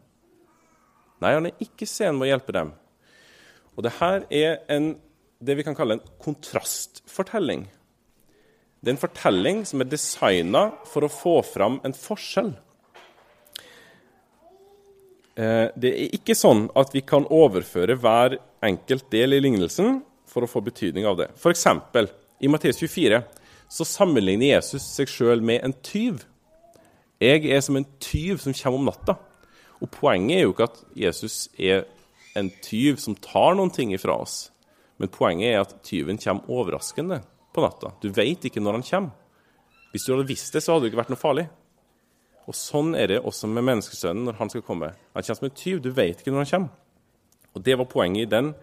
Nei, 1.22 1.36
han 1.38 1.50
er 1.50 1.64
ikke 1.64 1.88
sen 1.90 2.18
med 2.18 2.28
å 2.28 2.32
hjelpe 2.34 2.56
dem. 2.56 2.74
Og 3.78 3.86
det 3.86 3.96
her 4.00 4.26
er 4.30 4.60
en 4.74 4.94
det 5.42 5.56
vi 5.58 5.64
kan 5.66 5.76
kalle 5.78 5.98
en 5.98 6.04
kontrastfortelling. 6.22 7.64
Det 8.82 8.92
er 8.92 8.96
en 8.96 9.02
fortelling 9.02 9.64
som 9.66 9.82
er 9.82 9.90
designa 9.90 10.68
for 10.90 11.06
å 11.06 11.14
få 11.14 11.40
fram 11.46 11.80
en 11.86 11.96
forskjell. 11.98 12.52
Eh, 15.38 15.68
det 15.74 15.92
er 15.92 16.16
ikke 16.18 16.38
sånn 16.38 16.68
at 16.78 16.94
vi 16.94 17.04
kan 17.06 17.26
overføre 17.26 17.98
hver 17.98 18.38
enkelt 18.66 19.10
del 19.14 19.38
i 19.38 19.42
lignelsen 19.42 20.02
for 20.30 20.46
å 20.46 20.50
få 20.50 20.62
betydning 20.66 21.08
av 21.10 21.18
det. 21.20 21.32
F.eks. 21.38 21.66
i 22.42 22.50
Matteus 22.50 22.82
24 22.82 23.22
så 23.72 23.88
sammenligner 23.88 24.56
Jesus 24.56 24.86
seg 24.94 25.10
sjøl 25.10 25.42
med 25.46 25.64
en 25.66 25.74
tyv. 25.86 26.26
Jeg 27.22 27.46
er 27.50 27.62
som 27.66 27.78
en 27.78 27.88
tyv 28.02 28.42
som 28.42 28.54
kommer 28.54 28.82
om 28.82 28.90
natta. 28.90 29.18
Og 29.82 29.90
Poenget 29.92 30.38
er 30.38 30.46
jo 30.46 30.54
ikke 30.54 30.70
at 30.70 30.82
Jesus 30.96 31.50
er 31.58 31.86
en 32.38 32.52
tyv 32.64 33.00
som 33.02 33.18
tar 33.18 33.56
noen 33.58 33.72
ting 33.74 33.94
ifra 33.96 34.16
oss. 34.22 34.52
Men 35.02 35.10
poenget 35.10 35.50
er 35.50 35.64
at 35.64 35.74
tyven 35.84 36.20
kommer 36.22 36.52
overraskende 36.52 37.22
på 37.52 37.64
natta. 37.64 37.96
Du 38.04 38.12
veit 38.14 38.46
ikke 38.46 38.62
når 38.62 38.80
han 38.80 38.86
kommer. 38.86 39.18
Hvis 39.92 40.06
du 40.06 40.14
hadde 40.14 40.30
visst 40.30 40.54
det, 40.54 40.62
så 40.64 40.76
hadde 40.76 40.86
det 40.86 40.92
ikke 40.92 41.02
vært 41.02 41.12
noe 41.12 41.20
farlig. 41.20 41.48
Og 42.48 42.56
Sånn 42.58 42.94
er 42.98 43.10
det 43.12 43.20
også 43.26 43.50
med 43.50 43.66
menneskesønnen 43.68 44.30
når 44.30 44.38
han 44.40 44.52
skal 44.54 44.64
komme. 44.66 44.94
Han 45.16 45.26
kommer 45.26 45.40
som 45.42 45.50
en 45.50 45.58
tyv. 45.58 45.82
Du 45.84 45.92
vet 45.96 46.22
ikke 46.22 46.32
når 46.32 46.46
han 46.46 46.52
kommer. 46.54 46.78
Og 47.56 47.66
Det 47.66 47.78
var 47.78 47.90
poenget 47.92 48.28
i 48.28 48.32
den 48.32 48.54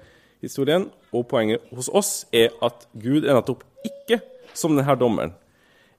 historien. 0.40 0.88
Og 1.12 1.28
poenget 1.28 1.66
hos 1.75 1.90
oss 1.92 2.12
er 2.32 2.54
at 2.64 2.88
Gud 2.94 3.26
er 3.26 3.37
nettopp 3.37 3.66
ikke 3.84 4.22
som 4.54 4.78
denne 4.78 4.96
dommeren. 4.98 5.34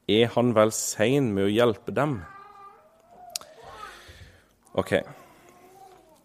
Er 0.10 0.32
han 0.34 0.56
vel 0.58 0.72
sein 0.74 1.34
med 1.36 1.46
å 1.46 1.54
hjelpe 1.54 1.94
dem? 1.94 2.22
OK. 4.74 4.94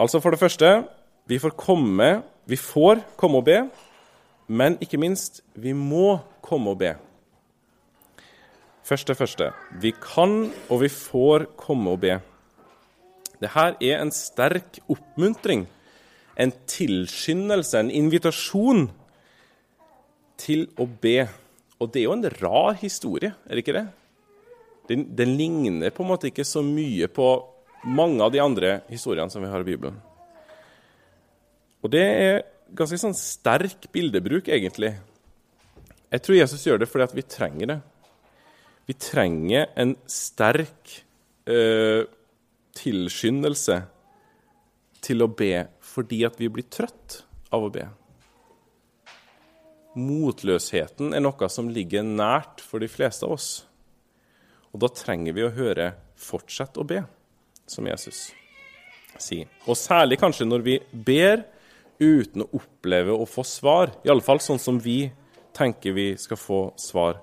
Altså, 0.00 0.20
for 0.20 0.30
det 0.30 0.40
første 0.40 0.84
vi 1.26 1.38
får 1.40 1.54
komme, 1.56 2.22
vi 2.44 2.56
får 2.60 3.00
komme 3.16 3.40
og 3.40 3.46
be, 3.46 3.58
men 4.48 4.76
ikke 4.84 5.00
minst, 5.00 5.40
vi 5.54 5.72
må 5.72 6.18
komme 6.44 6.74
og 6.74 6.78
be. 6.82 6.92
Første 8.84 9.14
første. 9.16 9.48
Vi 9.80 9.94
kan 9.96 10.52
og 10.68 10.82
vi 10.82 10.90
får 10.92 11.46
komme 11.56 11.94
og 11.94 12.02
be. 12.02 12.18
Dette 13.40 13.64
er 13.80 14.02
en 14.02 14.12
sterk 14.12 14.78
oppmuntring, 14.92 15.64
en 16.36 16.52
tilskyndelse, 16.68 17.80
en 17.80 17.90
invitasjon 17.90 18.90
til 20.36 20.68
å 20.76 20.86
be. 20.86 21.24
Og 21.80 21.90
det 21.92 22.02
er 22.02 22.06
jo 22.08 22.16
en 22.18 22.28
rar 22.42 22.76
historie, 22.80 23.32
er 23.46 23.56
det 23.56 23.64
ikke 23.64 23.78
det? 23.78 23.86
Den, 24.88 25.08
den 25.16 25.36
ligner 25.38 25.90
på 25.94 26.04
en 26.04 26.10
måte 26.12 26.28
ikke 26.28 26.44
så 26.44 26.60
mye 26.64 27.08
på 27.08 27.28
mange 27.84 28.22
av 28.24 28.32
de 28.32 28.42
andre 28.42 28.78
historiene 28.88 29.30
som 29.32 29.44
vi 29.44 29.50
har 29.52 29.62
i 29.64 29.68
Bibelen. 29.68 29.96
Og 31.84 31.92
det 31.92 32.04
er 32.04 32.44
ganske 32.74 32.98
sånn 33.00 33.16
sterk 33.16 33.90
bildebruk, 33.92 34.48
egentlig. 34.48 34.94
Jeg 36.08 36.22
tror 36.24 36.38
Jesus 36.38 36.64
gjør 36.64 36.80
det 36.80 36.88
fordi 36.90 37.06
at 37.08 37.16
vi 37.16 37.26
trenger 37.28 37.72
det. 37.74 37.80
Vi 38.88 38.96
trenger 39.00 39.68
en 39.80 39.94
sterk 40.10 40.98
eh, 41.48 42.04
tilskyndelse 42.76 43.80
til 45.04 45.24
å 45.24 45.28
be 45.28 45.66
fordi 45.84 46.22
at 46.28 46.40
vi 46.40 46.50
blir 46.52 46.68
trøtt 46.72 47.20
av 47.54 47.66
å 47.66 47.72
be. 47.72 47.86
Motløsheten 49.94 51.14
er 51.14 51.22
noe 51.22 51.48
som 51.52 51.70
ligger 51.70 52.02
nært 52.06 52.64
for 52.64 52.82
de 52.82 52.88
fleste 52.90 53.28
av 53.28 53.36
oss. 53.36 53.50
Og 54.74 54.82
da 54.82 54.90
trenger 54.90 55.36
vi 55.36 55.44
å 55.46 55.52
høre 55.54 55.92
'fortsett 56.18 56.78
å 56.78 56.84
be', 56.86 57.04
som 57.66 57.86
Jesus 57.88 58.28
sier. 59.20 59.48
Og 59.68 59.78
særlig 59.78 60.18
kanskje 60.20 60.46
når 60.48 60.64
vi 60.64 60.78
ber 60.92 61.44
uten 62.00 62.44
å 62.44 62.50
oppleve 62.58 63.14
å 63.14 63.26
få 63.28 63.44
svar. 63.46 63.92
Iallfall 64.06 64.42
sånn 64.42 64.60
som 64.62 64.80
vi 64.82 65.08
tenker 65.54 65.94
vi 65.94 66.12
skal 66.20 66.40
få 66.40 66.60
svar. 66.80 67.20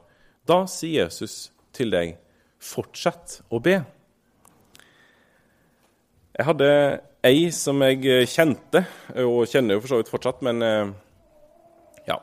Da 0.48 0.64
sier 0.72 1.06
Jesus 1.06 1.52
til 1.76 1.92
deg, 1.94 2.16
fortsett 2.62 3.42
å 3.52 3.60
be. 3.64 3.80
Jeg 6.32 6.48
hadde 6.48 6.70
ei 7.28 7.50
som 7.54 7.82
jeg 7.86 8.26
kjente, 8.32 8.86
og 9.22 9.44
kjenner 9.52 9.76
jo 9.76 9.84
for 9.84 9.92
så 9.92 10.00
vidt 10.00 10.12
fortsatt, 10.12 10.42
men 10.46 10.64
eh, 10.66 10.94
ja 12.08 12.18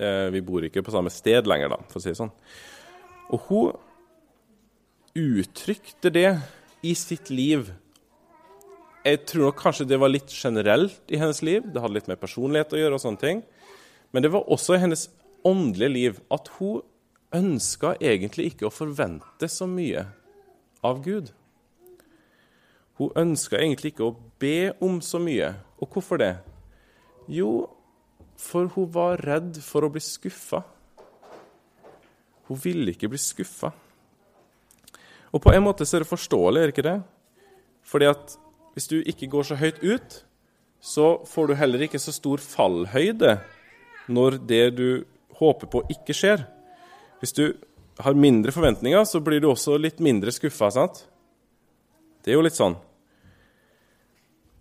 eh, 0.00 0.26
Vi 0.34 0.42
bor 0.42 0.64
ikke 0.66 0.82
på 0.82 0.94
samme 0.94 1.12
sted 1.12 1.46
lenger, 1.46 1.74
da, 1.74 1.78
for 1.90 2.00
å 2.00 2.02
si 2.02 2.10
det 2.10 2.18
sånn. 2.18 2.32
Og 3.30 3.46
hun 3.50 3.70
uttrykte 5.20 6.10
det 6.14 6.32
i 6.82 6.94
sitt 6.96 7.30
liv 7.30 7.72
jeg 9.00 9.22
tror 9.24 9.46
nok 9.48 9.56
kanskje 9.56 9.86
det 9.88 9.96
var 10.00 10.12
litt 10.12 10.28
generelt 10.28 11.08
i 11.08 11.16
hennes 11.20 11.40
liv. 11.40 11.64
Det 11.64 11.80
hadde 11.80 11.96
litt 11.96 12.08
med 12.10 12.20
personlighet 12.20 12.74
å 12.74 12.80
gjøre. 12.80 12.94
og 12.94 13.00
sånne 13.00 13.20
ting. 13.20 13.42
Men 14.12 14.22
det 14.22 14.32
var 14.32 14.44
også 14.44 14.74
i 14.74 14.82
hennes 14.82 15.08
åndelige 15.44 15.88
liv 15.88 16.20
at 16.30 16.48
hun 16.58 16.82
ønska 17.32 17.94
egentlig 18.00 18.50
ikke 18.50 18.68
å 18.68 18.74
forvente 18.74 19.48
så 19.48 19.66
mye 19.70 20.04
av 20.84 21.00
Gud. 21.04 21.32
Hun 22.98 23.12
ønska 23.16 23.56
egentlig 23.56 23.94
ikke 23.94 24.10
å 24.10 24.16
be 24.38 24.72
om 24.80 25.00
så 25.00 25.18
mye. 25.18 25.54
Og 25.80 25.88
hvorfor 25.88 26.20
det? 26.20 26.36
Jo, 27.28 27.70
for 28.36 28.68
hun 28.74 28.90
var 28.92 29.16
redd 29.16 29.62
for 29.64 29.86
å 29.86 29.92
bli 29.92 30.02
skuffa. 30.04 30.60
Hun 32.50 32.60
ville 32.60 32.92
ikke 32.92 33.08
bli 33.08 33.20
skuffa. 33.20 33.72
Og 35.30 35.42
på 35.42 35.52
en 35.54 35.64
måte 35.64 35.86
så 35.86 35.98
er 35.98 36.04
det 36.04 36.10
forståelig, 36.10 36.60
er 36.60 36.70
det 36.70 36.74
ikke 36.74 36.88
det? 36.88 36.98
Fordi 37.86 38.08
at 38.10 38.36
hvis 38.74 38.90
du 38.90 38.98
ikke 39.00 39.28
går 39.30 39.46
så 39.46 39.58
høyt 39.60 39.80
ut, 39.82 40.20
så 40.80 41.20
får 41.28 41.50
du 41.50 41.58
heller 41.58 41.84
ikke 41.84 42.00
så 42.00 42.12
stor 42.14 42.40
fallhøyde 42.42 43.36
når 44.10 44.38
det 44.48 44.64
du 44.78 44.86
håper 45.40 45.70
på, 45.70 45.82
ikke 45.92 46.16
skjer. 46.16 46.44
Hvis 47.20 47.36
du 47.36 47.44
har 48.00 48.16
mindre 48.16 48.52
forventninger, 48.52 49.04
så 49.04 49.20
blir 49.20 49.42
du 49.42 49.50
også 49.50 49.76
litt 49.78 50.00
mindre 50.02 50.32
skuffa. 50.32 50.70
Sant? 50.72 51.04
Det 52.24 52.32
er 52.32 52.38
jo 52.38 52.44
litt 52.44 52.58
sånn. 52.58 52.76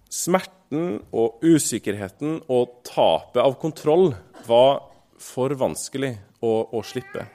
Smerten 0.10 1.00
og 1.16 1.44
usikkerheten 1.46 2.40
og 2.52 2.80
tapet 2.88 3.42
av 3.44 3.56
kontroll 3.62 4.12
var 4.48 4.82
for 5.20 5.54
vanskelig 5.60 6.16
å, 6.42 6.52
å 6.74 6.84
slippe. 6.86 7.26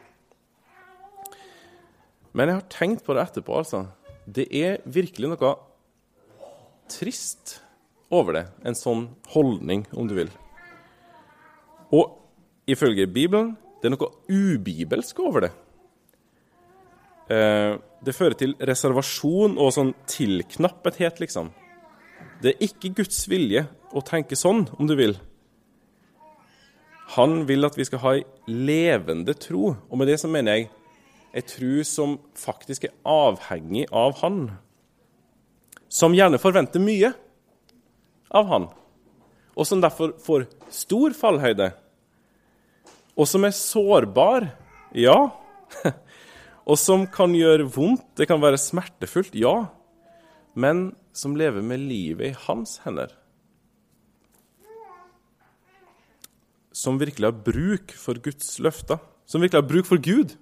Men 2.35 2.51
jeg 2.51 2.59
har 2.59 2.73
tenkt 2.73 3.05
på 3.07 3.15
det 3.15 3.29
etterpå. 3.29 3.57
altså. 3.63 3.87
Det 4.27 4.49
er 4.51 4.81
virkelig 4.85 5.31
noe 5.31 5.55
trist 6.91 7.61
over 8.11 8.39
det. 8.39 8.47
En 8.67 8.77
sånn 8.77 9.09
holdning, 9.35 9.87
om 9.95 10.09
du 10.11 10.17
vil. 10.19 10.31
Og 11.95 12.19
ifølge 12.71 13.07
Bibelen 13.07 13.55
det 13.81 13.91
er 13.91 13.93
noe 13.93 14.15
ubibelsk 14.33 15.19
over 15.21 15.45
det. 15.45 15.51
Eh, 17.29 17.75
det 18.05 18.15
fører 18.17 18.37
til 18.41 18.55
reservasjon 18.57 19.59
og 19.61 19.75
sånn 19.77 19.93
tilknappethet, 20.09 21.21
liksom. 21.21 21.51
Det 22.41 22.55
er 22.55 22.65
ikke 22.65 22.95
Guds 22.97 23.27
vilje 23.29 23.67
å 23.93 24.01
tenke 24.05 24.37
sånn, 24.37 24.65
om 24.81 24.89
du 24.89 24.97
vil. 24.97 25.15
Han 27.19 27.45
vil 27.49 27.69
at 27.69 27.77
vi 27.77 27.85
skal 27.85 28.01
ha 28.03 28.15
ei 28.17 28.25
levende 28.49 29.37
tro, 29.37 29.75
og 29.77 30.01
med 30.01 30.09
det 30.09 30.17
så 30.23 30.33
mener 30.33 30.57
jeg 30.57 30.71
ei 31.35 31.43
tro 31.43 31.83
som 31.87 32.19
faktisk 32.39 32.87
er 32.87 32.95
avhengig 33.09 33.89
av 33.91 34.21
Han. 34.23 34.45
Som 35.91 36.15
gjerne 36.15 36.41
forventer 36.43 36.83
mye 36.83 37.13
av 38.35 38.49
han, 38.51 38.67
og 39.55 39.67
som 39.69 39.83
derfor 39.83 40.17
får 40.23 40.49
stor 40.75 41.15
fallhøyde, 41.15 41.71
og 43.15 43.29
som 43.31 43.47
er 43.47 43.55
sårbar, 43.55 44.49
ja, 44.99 45.19
og 46.71 46.81
som 46.81 47.07
kan 47.07 47.35
gjøre 47.37 47.69
vondt, 47.77 48.09
det 48.19 48.27
kan 48.31 48.43
være 48.43 48.59
smertefullt, 48.59 49.37
ja, 49.39 49.69
men 50.59 50.89
som 51.15 51.37
lever 51.39 51.63
med 51.63 51.85
livet 51.87 52.33
i 52.33 52.39
hans 52.49 52.81
hender. 52.83 53.13
Som 56.75 56.99
virkelig 56.99 57.31
har 57.31 57.45
bruk 57.47 57.95
for 57.95 58.19
Guds 58.19 58.57
løfter, 58.59 58.99
som 59.31 59.45
virkelig 59.45 59.63
har 59.63 59.71
bruk 59.71 59.87
for 59.87 60.03
Gud, 60.03 60.35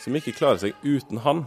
som 0.00 0.16
ikke 0.16 0.34
klarer 0.36 0.62
seg 0.62 0.86
uten 0.86 1.20
Han. 1.24 1.44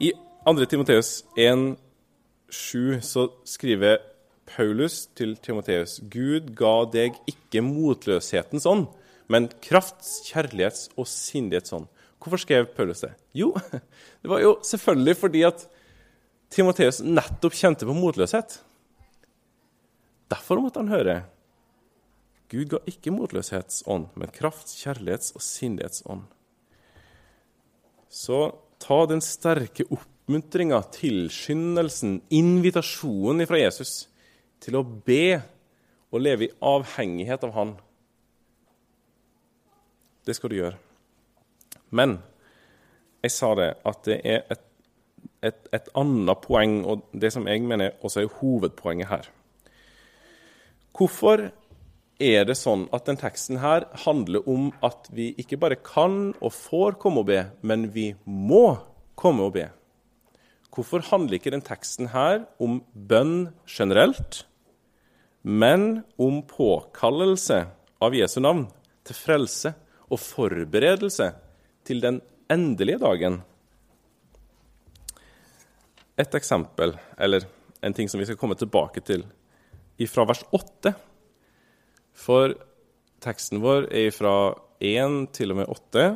I 0.00 0.12
2. 0.46 0.64
Timoteus 0.70 1.10
1,7 1.36 3.00
så 3.04 3.26
skriver 3.44 3.98
Paulus 4.50 5.04
til 5.14 5.36
Timoteus 5.42 5.98
Gud 6.10 6.54
ga 6.58 6.72
deg 6.90 7.18
ikke 7.30 7.62
motløshetens 7.62 8.66
ånd, 8.66 8.86
men 9.30 9.50
krafts, 9.62 10.22
kjærlighets 10.30 10.88
og 10.96 11.06
sindighets 11.10 11.74
ånd. 11.76 11.86
Hvorfor 12.20 12.40
skrev 12.42 12.66
Paulus 12.76 13.04
det? 13.04 13.12
Jo, 13.36 13.52
det 14.22 14.30
var 14.32 14.42
jo 14.42 14.56
selvfølgelig 14.66 15.16
fordi 15.16 15.44
at 15.46 15.66
Timoteus 16.50 16.98
nettopp 17.04 17.54
kjente 17.54 17.86
på 17.86 17.94
motløshet. 17.94 18.58
Derfor 20.30 20.62
måtte 20.62 20.82
han 20.82 20.90
høre 20.90 21.20
Gud 22.50 22.66
ga 22.72 22.80
ikke 22.90 23.12
motløshetsånd, 23.14 24.08
men 24.18 24.32
krafts, 24.34 24.74
kjærlighets 24.82 25.36
og 25.38 25.42
sindighets 25.46 26.02
ånd. 26.10 26.24
Så 28.10 28.50
ta 28.82 29.04
den 29.06 29.22
sterke 29.24 29.86
opp 29.88 30.08
oppmuntringa, 30.30 30.82
tilskyndelsen, 30.94 32.20
invitasjonen 32.30 33.46
fra 33.46 33.58
Jesus 33.58 34.06
til 34.62 34.76
å 34.78 34.84
be 34.84 35.40
og 36.10 36.22
leve 36.22 36.46
i 36.46 36.52
avhengighet 36.62 37.42
av 37.46 37.54
Han. 37.56 37.72
Det 40.22 40.36
skal 40.36 40.52
du 40.52 40.56
gjøre. 40.60 40.78
Men 41.90 42.20
jeg 43.24 43.34
sa 43.34 43.54
det 43.58 43.70
at 43.82 44.04
det 44.06 44.20
er 44.22 44.44
et, 44.54 44.62
et, 45.42 45.66
et 45.74 45.90
annet 45.98 46.42
poeng, 46.44 46.84
og 46.86 47.02
det 47.10 47.32
som 47.34 47.48
jeg 47.50 47.66
mener 47.66 47.96
også 48.00 48.22
er 48.22 48.34
hovedpoenget 48.38 49.10
her. 49.10 49.26
Hvorfor 50.94 51.48
er 52.20 52.44
det 52.44 52.58
sånn 52.60 52.84
at 52.94 53.06
den 53.08 53.18
teksten 53.20 53.58
her 53.62 53.86
handler 54.04 54.44
om 54.48 54.68
at 54.84 55.08
vi 55.14 55.30
ikke 55.40 55.58
bare 55.60 55.78
kan 55.80 56.34
og 56.38 56.52
får 56.52 56.98
komme 57.00 57.22
og 57.24 57.30
be, 57.30 57.42
men 57.64 57.88
vi 57.94 58.10
må 58.24 58.76
komme 59.18 59.48
og 59.48 59.54
be? 59.56 59.66
Hvorfor 60.70 61.02
handler 61.08 61.38
ikke 61.40 61.52
den 61.54 61.64
teksten 61.66 62.12
her 62.12 62.44
om 62.62 62.78
bønn 62.94 63.50
generelt, 63.66 64.44
men 65.42 66.04
om 66.20 66.42
påkallelse 66.46 67.64
av 68.04 68.14
Jesu 68.14 68.38
navn 68.44 68.66
til 69.08 69.16
frelse 69.16 69.74
og 70.10 70.20
forberedelse 70.22 71.32
til 71.88 72.04
den 72.04 72.20
endelige 72.52 73.00
dagen? 73.02 73.40
Et 76.20 76.34
eksempel, 76.36 76.94
eller 77.16 77.48
en 77.80 77.96
ting 77.96 78.08
som 78.12 78.20
vi 78.20 78.28
skal 78.28 78.38
komme 78.38 78.58
tilbake 78.60 79.00
til, 79.02 79.24
fra 80.08 80.24
vers 80.28 80.44
8. 80.56 80.94
For 82.16 82.54
teksten 83.22 83.62
vår 83.62 83.88
er 83.92 84.10
fra 84.14 84.34
1 84.80 85.30
til 85.36 85.52
og 85.54 85.60
med 85.60 85.70
8. 85.70 86.06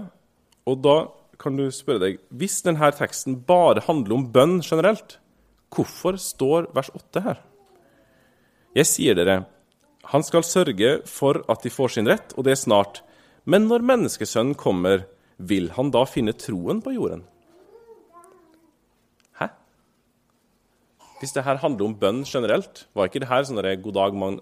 Og 0.71 0.81
da 0.85 0.97
kan 1.41 1.57
du 1.59 1.67
spørre 1.75 2.03
deg 2.03 2.21
Hvis 2.31 2.63
denne 2.65 2.91
teksten 2.97 3.41
bare 3.47 3.83
handler 3.85 4.19
om 4.19 4.29
bønn 4.33 4.61
generelt, 4.65 5.19
hvorfor 5.75 6.17
står 6.21 6.71
vers 6.77 6.91
8 6.95 7.25
her? 7.25 7.43
Jeg 8.75 8.91
sier 8.91 9.19
dere, 9.19 9.45
han 10.11 10.25
skal 10.27 10.45
sørge 10.47 10.97
for 11.09 11.43
at 11.51 11.63
de 11.65 11.71
får 11.73 11.95
sin 11.95 12.09
rett, 12.11 12.35
og 12.37 12.45
det 12.47 12.55
er 12.55 12.61
snart. 12.61 13.03
Men 13.45 13.69
når 13.69 13.85
menneskesønnen 13.87 14.57
kommer, 14.59 15.07
vil 15.39 15.71
han 15.77 15.91
da 15.95 16.05
finne 16.09 16.35
troen 16.39 16.83
på 16.85 16.95
jorden? 16.95 17.25
Hvis 21.25 21.33
det 21.33 21.47
her 21.47 21.57
handler 21.57 21.87
om 21.89 21.95
bønn 21.97 22.19
generelt, 22.29 22.83
var 22.93 23.09
ikke 23.09 23.23
det 23.23 23.31
her 23.31 23.47
sånn 23.49 23.57
'god 23.81 23.95
dag, 23.97 24.13
mann, 24.13 24.35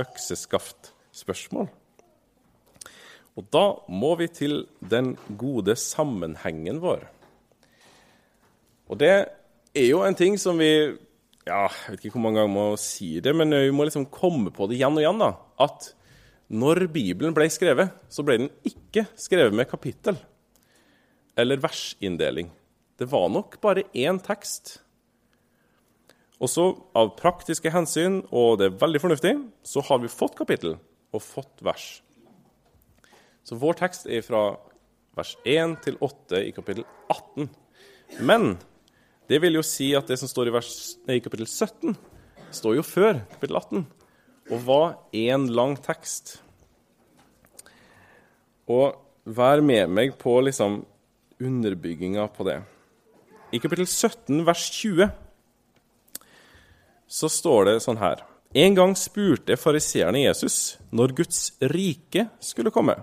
økseskaft'-spørsmål? 0.00 1.68
Og 3.36 3.44
da 3.52 3.76
må 3.92 4.16
vi 4.16 4.26
til 4.32 4.64
den 4.80 5.18
gode 5.36 5.76
sammenhengen 5.76 6.80
vår. 6.80 7.04
Og 8.88 8.96
det 8.96 9.28
er 9.74 9.88
jo 9.90 10.00
en 10.06 10.14
ting 10.16 10.38
som 10.40 10.56
vi 10.56 10.96
ja, 11.46 11.68
Jeg 11.68 11.90
vet 11.90 12.04
ikke 12.06 12.16
hvor 12.16 12.24
mange 12.24 12.40
ganger 12.40 12.54
må 12.54 12.76
si 12.80 13.20
det, 13.20 13.36
men 13.36 13.50
vi 13.50 13.70
må 13.70 13.84
liksom 13.84 14.06
komme 14.08 14.50
på 14.50 14.66
det 14.66 14.76
igjen 14.80 14.96
og 14.96 15.04
igjen. 15.04 15.18
da, 15.20 15.36
At 15.60 15.94
når 16.48 16.86
Bibelen 16.88 17.34
ble 17.34 17.50
skrevet, 17.50 17.92
så 18.08 18.24
ble 18.24 18.38
den 18.38 18.50
ikke 18.64 19.06
skrevet 19.14 19.52
med 19.52 19.68
kapittel 19.68 20.16
eller 21.36 21.60
versinndeling. 21.60 22.50
Det 22.96 23.04
var 23.04 23.28
nok 23.28 23.60
bare 23.60 23.84
én 23.92 24.18
tekst. 24.18 24.80
Og 26.36 26.50
så, 26.52 26.66
av 26.92 27.14
praktiske 27.16 27.72
hensyn, 27.72 28.20
og 28.28 28.58
det 28.60 28.68
er 28.68 28.80
veldig 28.80 29.00
fornuftig, 29.00 29.34
så 29.64 29.82
har 29.88 30.02
vi 30.02 30.12
fått 30.12 30.36
kapittel 30.36 30.76
og 31.16 31.24
fått 31.24 31.64
vers. 31.64 31.86
Så 33.46 33.56
vår 33.56 33.78
tekst 33.80 34.08
er 34.10 34.24
fra 34.26 34.42
vers 35.16 35.32
1 35.48 35.78
til 35.86 35.96
8 36.04 36.42
i 36.44 36.52
kapittel 36.52 36.84
18. 37.08 37.48
Men 38.20 38.56
det 39.30 39.40
vil 39.42 39.56
jo 39.56 39.64
si 39.64 39.92
at 39.96 40.10
det 40.10 40.18
som 40.20 40.28
står 40.30 40.50
i, 40.50 40.54
vers, 40.58 40.72
i 41.08 41.22
kapittel 41.24 41.48
17, 41.48 41.96
står 42.52 42.76
jo 42.78 42.84
før 42.86 43.22
kapittel 43.32 43.56
18 43.58 43.86
og 44.46 44.60
var 44.62 44.92
én 45.16 45.48
lang 45.50 45.74
tekst. 45.82 46.36
Og 48.70 48.94
vær 49.26 49.62
med 49.64 49.90
meg 49.90 50.14
på 50.20 50.36
liksom 50.44 50.84
underbygginga 51.42 52.28
på 52.34 52.46
det. 52.46 52.60
I 53.54 53.58
kapittel 53.62 53.86
17, 53.86 54.44
vers 54.46 54.68
20, 54.74 55.10
så 57.06 57.30
står 57.30 57.68
det 57.68 57.76
sånn 57.84 58.00
her 58.00 58.24
En 58.56 58.74
gang 58.74 58.94
spurte 58.98 59.58
fariseerne 59.58 60.24
Jesus 60.24 60.76
når 60.94 61.12
Guds 61.18 61.40
rike 61.60 62.28
skulle 62.40 62.72
komme. 62.72 62.94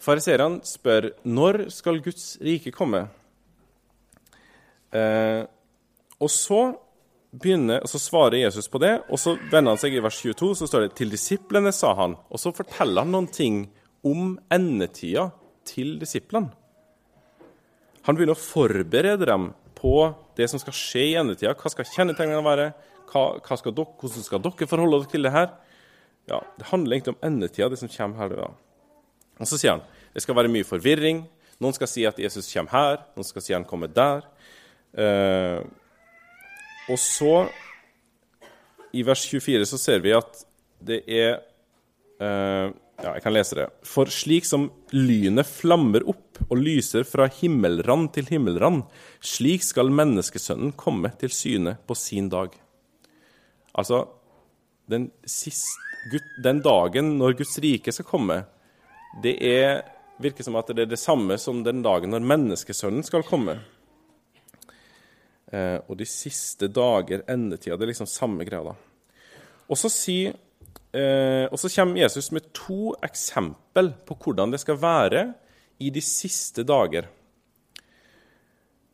Fariseerne 0.00 0.64
spør 0.66 1.10
når 1.28 1.66
skal 1.74 2.00
Guds 2.02 2.34
rike 2.42 2.72
komme. 2.74 3.04
Eh, 4.90 5.44
og 6.20 6.30
så, 6.32 6.60
begynner, 7.30 7.84
så 7.86 8.00
svarer 8.00 8.40
Jesus 8.40 8.68
på 8.72 8.80
det, 8.82 8.96
og 9.08 9.20
så 9.20 9.36
vender 9.52 9.74
han 9.76 9.80
seg 9.80 9.94
i 9.94 10.02
vers 10.02 10.18
22. 10.24 10.54
Så 10.58 10.70
står 10.70 10.86
det 10.86 10.94
til 10.98 11.12
disiplene, 11.12 11.72
sa 11.72 11.92
han. 12.00 12.16
Og 12.32 12.40
så 12.42 12.52
forteller 12.56 13.04
han 13.04 13.14
noen 13.14 13.28
ting 13.30 13.62
om 14.02 14.34
endetida 14.52 15.28
til 15.68 15.98
disiplene. 16.00 16.50
Han 18.08 18.16
begynner 18.16 18.36
å 18.36 18.40
forberede 18.40 19.28
dem 19.28 19.50
på 19.76 19.94
det 20.40 20.48
som 20.50 20.60
skal 20.62 20.76
skje 20.76 21.04
i 21.12 21.18
endetida. 21.20 21.54
Hva 21.58 21.72
skal 21.72 21.88
kjennetegnene 21.88 22.42
være? 22.46 22.70
Hva, 23.10 23.24
hva 23.44 23.58
skal 23.58 23.74
dere, 23.76 23.92
hvordan 24.00 24.26
skal 24.26 24.42
dere 24.44 24.68
forholde 24.70 25.02
dere 25.02 25.12
til 25.12 25.26
det 25.26 25.34
her? 25.34 25.52
Ja, 26.30 26.40
Det 26.58 26.68
handler 26.70 26.96
egentlig 26.96 27.14
om 27.16 27.24
endetida, 27.26 27.68
det 27.70 27.78
som 27.80 27.90
kommer 27.90 28.16
her. 28.22 28.36
da. 28.36 28.50
Og 29.40 29.48
Så 29.48 29.58
sier 29.58 29.76
han 29.76 29.86
det 30.14 30.22
skal 30.24 30.34
være 30.34 30.50
mye 30.50 30.66
forvirring. 30.66 31.24
Noen 31.62 31.74
skal 31.76 31.88
si 31.90 32.04
at 32.08 32.18
Jesus 32.18 32.48
kommer 32.50 32.72
her, 32.72 33.02
noen 33.14 33.26
skal 33.28 33.42
si 33.44 33.52
at 33.52 33.60
han 33.60 33.68
kommer 33.68 33.86
der. 33.86 34.24
Eh, 34.98 35.60
og 36.90 36.98
så, 36.98 37.34
i 38.92 39.04
vers 39.06 39.22
24, 39.28 39.68
så 39.70 39.78
ser 39.78 40.02
vi 40.02 40.14
at 40.16 40.44
det 40.82 41.02
er 41.06 41.36
eh, 42.20 42.70
Ja, 43.00 43.14
jeg 43.16 43.22
kan 43.24 43.32
lese 43.32 43.56
det. 43.56 43.68
For 43.86 44.10
slik 44.12 44.44
som 44.44 44.66
lynet 44.92 45.48
flammer 45.48 46.04
opp 46.10 46.29
og 46.48 46.60
lyser 46.60 47.04
fra 47.08 47.28
himmelrand 47.40 48.12
til 48.16 48.30
himmelrand, 48.30 48.84
slik 49.20 49.64
skal 49.66 49.92
menneskesønnen 49.92 50.72
komme 50.78 51.12
til 51.20 51.32
syne 51.34 51.76
på 51.86 51.96
sin 51.98 52.30
dag. 52.32 52.54
Altså, 53.78 54.04
den, 54.90 55.10
siste, 55.26 56.22
den 56.42 56.62
dagen 56.64 57.16
når 57.20 57.38
Guds 57.38 57.58
rike 57.62 57.92
skal 57.94 58.08
komme, 58.08 58.40
det 59.22 59.36
er, 59.46 59.82
virker 60.22 60.46
som 60.46 60.58
at 60.60 60.70
det 60.74 60.86
er 60.86 60.94
det 60.94 61.02
samme 61.02 61.38
som 61.38 61.64
den 61.66 61.82
dagen 61.86 62.14
når 62.14 62.26
menneskesønnen 62.32 63.06
skal 63.06 63.26
komme. 63.26 63.58
Eh, 65.50 65.78
og 65.86 65.96
de 65.98 66.06
siste 66.06 66.70
dager, 66.70 67.24
endetida, 67.30 67.76
det 67.76 67.86
er 67.86 67.92
liksom 67.92 68.10
samme 68.10 68.46
greia. 68.46 68.70
da. 68.70 68.76
Og 69.70 69.78
så, 69.78 69.90
si, 69.90 70.24
eh, 70.26 71.46
og 71.50 71.58
så 71.58 71.70
kommer 71.74 72.02
Jesus 72.02 72.30
med 72.34 72.52
to 72.54 72.94
eksempel 73.06 73.92
på 74.06 74.16
hvordan 74.24 74.54
det 74.54 74.62
skal 74.62 74.78
være 74.82 75.24
i 75.80 75.90
de 75.90 76.02
siste 76.04 76.64
dager. 76.66 77.08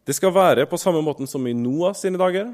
Det 0.06 0.14
skal 0.14 0.34
være 0.34 0.68
på 0.70 0.78
samme 0.78 1.02
måten 1.02 1.26
som 1.26 1.46
i 1.46 1.54
Noah 1.56 1.96
sine 1.98 2.18
dager, 2.20 2.52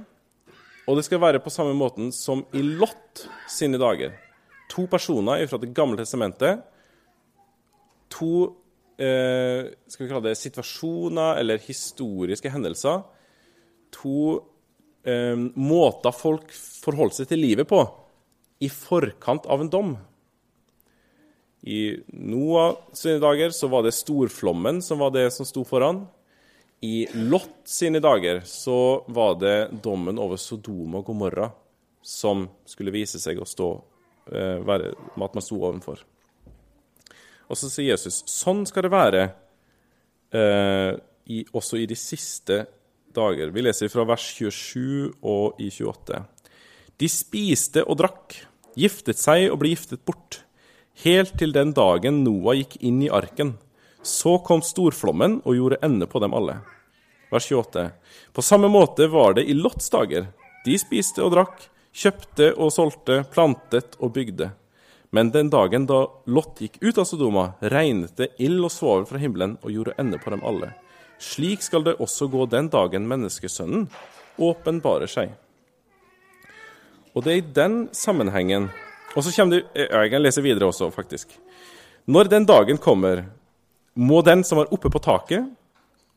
og 0.89 0.99
det 0.99 1.05
skal 1.07 1.21
være 1.23 1.43
på 1.45 1.53
samme 1.53 1.75
måten 1.77 2.11
som 2.17 2.47
i 2.57 2.63
Lot 2.65 3.27
sine 3.51 3.79
dager. 3.79 4.17
To 4.73 4.87
personer 4.91 5.45
fra 5.47 5.59
Det 5.61 5.75
gamle 5.77 6.01
testamentet 6.01 6.63
to 8.13 8.33
eh, 9.01 9.73
skal 9.89 10.05
vi 10.05 10.11
kalle 10.11 10.31
det 10.31 10.39
situasjoner 10.41 11.41
eller 11.41 11.63
historiske 11.65 12.53
hendelser. 12.53 13.03
To 14.01 14.19
eh, 15.05 15.37
måter 15.57 16.17
folk 16.17 16.53
forholder 16.53 17.21
seg 17.21 17.33
til 17.33 17.45
livet 17.45 17.69
på 17.69 17.83
i 18.63 18.71
forkant 18.73 19.49
av 19.51 19.65
en 19.65 19.73
dom. 19.73 19.95
I 21.63 21.97
Noah 22.07 22.77
sine 22.93 23.21
dager 23.23 23.51
så 23.55 23.69
var 23.71 23.85
det 23.87 23.95
storflommen 23.95 24.83
som 24.83 24.99
var 24.99 25.13
det 25.15 25.29
som 25.31 25.47
sto 25.47 25.63
foran. 25.65 26.05
I 26.83 27.07
Lot 27.15 27.69
sine 27.71 28.01
dager 28.03 28.41
så 28.45 29.05
var 29.07 29.37
det 29.39 29.71
dommen 29.85 30.19
over 30.19 30.41
Sodoma 30.41 30.99
og 30.99 31.07
Gomorra 31.07 31.53
som 32.03 32.49
skulle 32.67 32.95
vise 32.95 33.21
seg 33.23 33.39
å 33.39 33.47
stå, 33.47 33.69
eh, 34.35 34.59
være, 34.67 34.91
at 34.91 35.39
man 35.39 35.45
sto 35.45 35.61
overfor. 35.63 36.03
Og 37.47 37.59
så 37.59 37.71
sier 37.71 37.93
Jesus 37.93 38.25
sånn 38.27 38.65
skal 38.67 38.89
det 38.89 38.93
være 38.93 39.23
eh, 40.35 40.99
i, 41.31 41.45
også 41.55 41.79
i 41.79 41.87
de 41.87 41.99
siste 41.99 42.65
dager. 43.15 43.53
Vi 43.55 43.63
leser 43.63 43.93
fra 43.93 44.07
vers 44.09 44.25
27 44.35 45.23
og 45.23 45.61
i 45.63 45.71
28. 45.71 46.23
De 46.99 47.09
spiste 47.11 47.85
og 47.87 48.01
drakk, 48.03 48.41
giftet 48.75 49.21
seg 49.21 49.51
og 49.53 49.61
ble 49.63 49.77
giftet 49.77 50.03
bort, 50.09 50.43
helt 51.05 51.39
til 51.39 51.55
den 51.55 51.73
dagen 51.77 52.23
Noah 52.25 52.59
gikk 52.59 52.77
inn 52.81 53.03
i 53.03 53.11
arken. 53.11 53.57
Så 54.03 54.39
kom 54.47 54.63
storflommen 54.67 55.41
og 55.45 55.57
gjorde 55.57 55.81
ende 55.83 56.09
på 56.11 56.21
dem 56.23 56.35
alle. 56.35 56.61
Vers 57.33 57.49
28. 57.49 57.91
På 58.33 58.43
samme 58.43 58.69
måte 58.69 59.07
var 59.09 59.35
det 59.39 59.47
i 59.49 59.55
Lots 59.57 59.89
dager. 59.91 60.29
De 60.67 60.75
spiste 60.79 61.23
og 61.25 61.33
drakk, 61.35 61.69
kjøpte 61.93 62.53
og 62.57 62.73
solgte, 62.75 63.23
plantet 63.33 63.97
og 64.01 64.13
bygde. 64.17 64.51
Men 65.13 65.31
den 65.33 65.51
dagen 65.53 65.87
da 65.89 66.07
Lot 66.27 66.61
gikk 66.61 66.79
ut 66.81 66.99
av 66.99 67.05
Sodoma, 67.05 67.53
regnet 67.61 68.17
det 68.17 68.31
ild 68.41 68.63
og 68.65 68.73
svovel 68.73 69.05
fra 69.09 69.21
himmelen 69.21 69.59
og 69.61 69.73
gjorde 69.75 69.97
ende 70.01 70.21
på 70.21 70.33
dem 70.33 70.45
alle. 70.45 70.73
Slik 71.23 71.63
skal 71.63 71.85
det 71.87 71.99
også 72.03 72.31
gå 72.33 72.47
den 72.51 72.71
dagen 72.73 73.05
menneskesønnen 73.11 73.87
åpenbarer 74.41 75.11
seg. 75.11 75.35
Og 77.13 77.25
det 77.25 77.33
er 77.33 77.43
i 77.43 77.53
den 77.61 77.77
sammenhengen 77.93 78.71
Og 79.17 79.25
så 79.25 79.33
kommer 79.35 79.61
det 79.61 79.89
Jeg 79.91 80.11
kan 80.11 80.23
lese 80.23 80.43
videre 80.43 80.69
også, 80.69 80.91
faktisk. 80.91 81.39
Når 82.07 82.31
den 82.31 82.47
dagen 82.47 82.79
kommer, 82.79 83.25
må 83.95 84.23
den 84.23 84.45
som 84.45 84.59
er 84.59 84.73
oppe 84.73 84.91
på 84.91 85.03
taket 85.03 85.45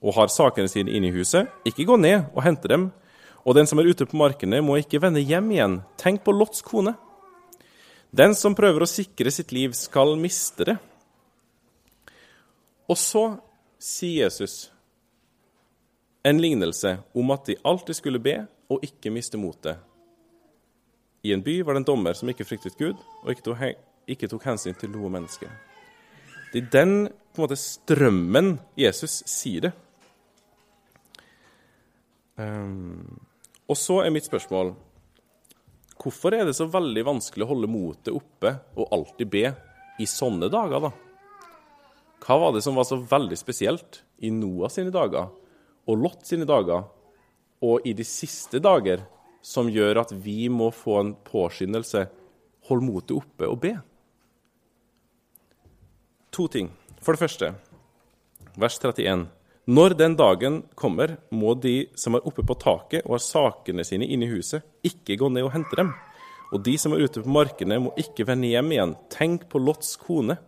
og 0.01 0.15
har 0.15 0.31
sakene 0.31 0.69
sine 0.69 0.91
inne 0.91 1.10
i 1.10 1.15
huset, 1.15 1.49
ikke 1.65 1.86
gå 1.86 1.97
ned 1.97 2.29
og 2.34 2.43
hente 2.43 2.69
dem. 2.71 2.91
Og 3.45 3.55
den 3.55 3.67
som 3.67 3.79
er 3.79 3.89
ute 3.89 4.05
på 4.05 4.17
markene, 4.17 4.62
må 4.62 4.77
ikke 4.79 5.01
vende 5.01 5.21
hjem 5.21 5.51
igjen. 5.51 5.79
Tenk 5.97 6.23
på 6.25 6.34
Lots 6.34 6.63
kone. 6.65 6.95
Den 8.15 8.36
som 8.38 8.55
prøver 8.55 8.86
å 8.86 8.89
sikre 8.89 9.31
sitt 9.34 9.51
liv, 9.51 9.73
skal 9.77 10.15
miste 10.17 10.65
det. 10.71 10.77
Og 12.89 12.97
så 12.97 13.25
sier 13.81 14.25
Jesus 14.25 14.69
en 16.25 16.39
lignelse 16.41 16.95
om 17.13 17.34
at 17.36 17.45
de 17.49 17.58
alltid 17.65 17.99
skulle 17.99 18.21
be 18.21 18.39
og 18.71 18.86
ikke 18.86 19.13
miste 19.13 19.38
motet. 19.38 19.77
I 21.25 21.33
en 21.33 21.41
by 21.41 21.61
var 21.65 21.73
det 21.73 21.81
en 21.81 21.88
dommer 21.88 22.17
som 22.17 22.29
ikke 22.29 22.45
fryktet 22.45 22.77
Gud 22.77 22.99
og 23.23 23.31
ikke 23.33 23.47
tok, 23.47 23.63
ikke 24.11 24.29
tok 24.29 24.43
hensyn 24.45 24.77
til 24.77 24.91
noe 24.93 25.09
menneske. 25.09 25.49
Det 26.53 26.61
er 26.61 26.73
den 26.75 26.93
på 27.33 27.41
en 27.41 27.47
måte, 27.47 27.57
strømmen 27.59 28.51
Jesus 28.79 29.23
sier 29.27 29.67
det. 29.67 29.71
Um, 32.38 33.17
og 33.65 33.79
så 33.79 34.01
er 34.03 34.11
mitt 34.11 34.27
spørsmål 34.27 34.73
Hvorfor 35.95 36.35
er 36.35 36.43
det 36.43 36.57
så 36.57 36.67
veldig 36.67 37.05
vanskelig 37.07 37.45
å 37.45 37.49
holde 37.53 37.69
motet 37.71 38.11
oppe 38.13 38.51
og 38.75 38.91
alltid 38.93 39.29
be 39.31 39.45
i 40.03 40.07
sånne 40.09 40.49
dager, 40.51 40.83
da? 40.83 40.91
Hva 42.25 42.38
var 42.41 42.51
det 42.53 42.61
som 42.65 42.75
var 42.75 42.85
så 42.85 42.99
veldig 42.99 43.38
spesielt 43.39 44.01
i 44.27 44.29
Noah 44.35 44.69
sine 44.73 44.91
dager 44.93 45.31
og 45.85 46.01
Lot 46.01 46.27
sine 46.27 46.45
dager 46.49 46.83
og 47.65 47.88
i 47.88 47.95
de 47.95 48.05
siste 48.05 48.59
dager 48.61 49.05
som 49.45 49.69
gjør 49.69 50.01
at 50.01 50.13
vi 50.25 50.47
må 50.49 50.71
få 50.73 50.99
en 51.03 51.15
påskyndelse, 51.27 52.08
Hold 52.65 52.81
motet 52.81 53.12
oppe 53.13 53.45
og 53.45 53.60
be? 53.62 53.75
To 56.34 56.47
ting. 56.49 56.71
For 56.97 57.13
det 57.13 57.21
første, 57.21 57.51
vers 58.58 58.79
31. 58.81 59.27
Når 59.69 59.93
den 59.99 60.15
dagen 60.17 60.58
kommer, 60.73 61.13
må 61.29 61.53
de 61.62 61.91
som 61.93 62.17
er 62.17 62.25
oppe 62.25 62.41
på 62.41 62.58
taket 62.58 63.05
og 63.05 63.19
har 63.19 63.21
sakene 63.21 63.86
sine 63.86 64.10
inne 64.10 64.25
i 64.25 64.34
huset, 64.34 64.65
ikke 64.81 65.19
gå 65.21 65.29
ned 65.29 65.45
og 65.45 65.53
hente 65.53 65.77
dem. 65.77 65.93
Og 66.53 66.65
de 66.65 66.73
som 66.81 66.93
er 66.93 67.05
ute 67.05 67.21
på 67.21 67.34
markene, 67.38 67.77
må 67.86 67.93
ikke 68.01 68.25
vende 68.25 68.49
hjem 68.49 68.73
igjen. 68.73 68.97
Tenk 69.13 69.45
på 69.51 69.62
Lots 69.62 69.93
kone. 70.01 70.39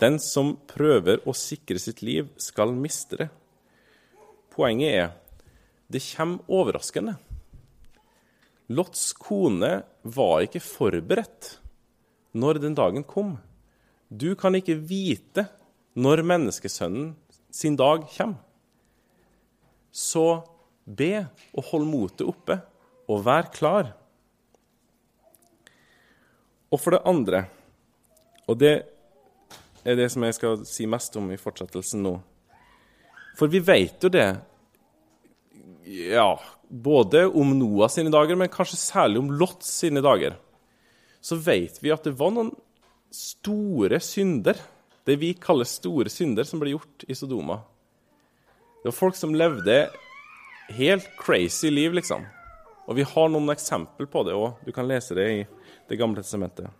Den 0.00 0.16
som 0.20 0.54
prøver 0.68 1.20
å 1.28 1.36
sikre 1.36 1.80
sitt 1.80 2.00
liv, 2.00 2.32
skal 2.40 2.72
miste 2.72 3.20
det. 3.20 3.28
Poenget 4.56 4.96
er 4.96 5.10
det 5.90 6.00
kommer 6.14 6.40
overraskende. 6.48 7.18
Lots 8.70 9.12
kone 9.18 9.80
var 10.06 10.44
ikke 10.46 10.62
forberedt 10.62 11.56
når 12.38 12.60
den 12.62 12.76
dagen 12.78 13.02
kom. 13.02 13.34
Du 14.06 14.34
kan 14.38 14.54
ikke 14.54 14.78
vite 14.78 15.48
når 15.98 16.22
menneskesønnen 16.26 17.16
sin 17.50 17.76
dag 17.78 18.06
kommer. 18.14 18.38
Så 19.90 20.42
be 20.86 21.26
og 21.50 21.66
hold 21.72 21.86
motet 21.90 22.22
oppe, 22.30 22.60
og 23.10 23.24
vær 23.26 23.48
klar. 23.50 23.90
Og 26.70 26.78
for 26.78 26.94
det 26.94 27.02
andre, 27.10 27.42
og 28.46 28.58
det 28.62 28.74
er 29.82 29.98
det 29.98 30.06
som 30.12 30.22
jeg 30.22 30.36
skal 30.38 30.62
si 30.68 30.86
mest 30.86 31.16
om 31.18 31.26
i 31.32 31.38
fortsettelsen 31.40 32.02
nå 32.04 32.12
For 33.38 33.50
vi 33.50 33.62
vet 33.64 34.02
jo 34.04 34.10
det 34.12 34.28
ja, 35.90 36.34
både 36.70 37.26
om 37.26 37.52
Noah 37.58 37.90
sine 37.90 38.12
dager, 38.14 38.38
men 38.38 38.50
kanskje 38.52 38.78
særlig 38.78 39.20
om 39.20 39.30
Lot 39.34 39.64
sine 39.66 40.02
dager, 40.04 40.36
så 41.20 41.36
vet 41.36 41.80
vi 41.82 41.92
at 41.92 42.06
det 42.06 42.14
var 42.18 42.32
noen 42.32 42.52
store 43.14 43.98
synder, 44.00 44.58
det 45.04 45.16
vi 45.18 45.32
kaller 45.34 45.66
store 45.66 46.12
synder, 46.12 46.46
som 46.46 46.62
ble 46.62 46.76
gjort 46.76 47.04
i 47.10 47.16
Sodoma. 47.18 47.58
Det 48.80 48.92
var 48.92 48.96
folk 48.96 49.18
som 49.18 49.34
levde 49.36 49.82
helt 50.76 51.08
crazy 51.18 51.72
liv, 51.72 51.92
liksom. 51.98 52.22
Og 52.86 52.96
vi 52.96 53.06
har 53.06 53.30
noen 53.30 53.50
eksempel 53.52 54.08
på 54.10 54.22
det 54.26 54.36
òg. 54.38 54.62
Du 54.64 54.70
kan 54.74 54.88
lese 54.88 55.16
det 55.18 55.26
i 55.30 55.40
Det 55.90 55.98
gamle 55.98 56.22
testamentet. 56.22 56.70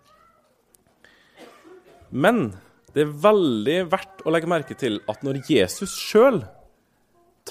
Men 2.09 2.53
det 2.95 3.03
er 3.03 3.17
veldig 3.23 3.77
verdt 3.91 4.23
å 4.23 4.31
legge 4.31 4.47
merke 4.47 4.75
til 4.79 5.01
at 5.11 5.19
når 5.23 5.41
Jesus 5.51 5.97
sjøl 5.99 6.39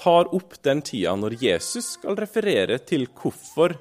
tar 0.01 0.31
opp 0.35 0.57
den 0.65 0.81
tida 0.85 1.13
når 1.19 1.37
Jesus 1.43 1.95
skal 1.99 2.17
referere 2.19 2.79
til 2.89 3.07
hvorfor 3.13 3.77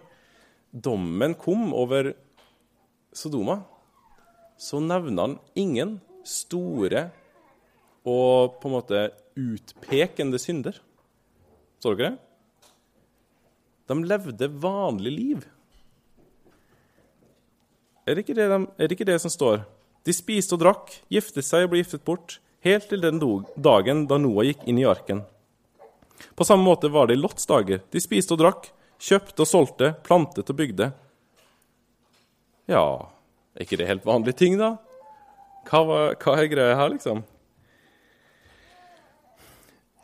dommen 0.71 1.35
kom 1.39 1.71
over 1.73 2.11
Sodoma, 3.15 3.61
så 4.59 4.81
nevner 4.83 5.21
han 5.23 5.37
ingen 5.57 5.97
store 6.27 7.07
og 8.07 8.59
på 8.59 8.69
en 8.69 8.75
måte 8.75 9.05
utpekende 9.39 10.39
synder. 10.41 10.75
Så 11.79 11.95
dere 11.95 12.11
det? 12.11 12.17
De 13.89 13.97
levde 14.05 14.51
vanlig 14.61 15.11
liv. 15.15 15.47
Er 18.05 18.19
det, 18.19 18.27
det 18.27 18.45
de, 18.51 18.59
er 18.77 18.87
det 18.87 18.95
ikke 18.97 19.07
det 19.07 19.17
som 19.21 19.31
står? 19.31 19.63
De 20.05 20.13
spiste 20.13 20.55
og 20.55 20.61
drakk, 20.61 20.93
giftet 21.11 21.45
seg 21.45 21.65
og 21.65 21.73
ble 21.73 21.81
giftet 21.81 22.05
bort, 22.05 22.37
helt 22.65 22.87
til 22.89 23.01
den 23.01 23.21
dagen 23.55 24.05
da 24.09 24.17
Noah 24.21 24.47
gikk 24.49 24.65
inn 24.69 24.81
i 24.81 24.87
arken. 24.89 25.23
På 26.35 26.45
samme 26.47 26.63
måte 26.63 26.89
var 26.91 27.07
det 27.07 27.17
i 27.17 27.21
Lots 27.21 27.45
dager. 27.49 27.81
De 27.91 28.01
spiste 28.01 28.35
og 28.35 28.41
drakk, 28.41 28.69
kjøpte 28.99 29.45
og 29.45 29.49
solgte, 29.49 29.93
plantet 30.05 30.51
og 30.51 30.59
bygde. 30.59 30.91
Ja, 32.69 32.83
er 33.55 33.65
ikke 33.65 33.79
det 33.79 33.89
helt 33.89 34.07
vanlige 34.07 34.39
ting, 34.43 34.59
da? 34.59 34.75
Hva, 35.69 36.13
hva 36.15 36.35
er 36.37 36.51
greia 36.51 36.77
her, 36.77 36.91
liksom? 36.93 37.23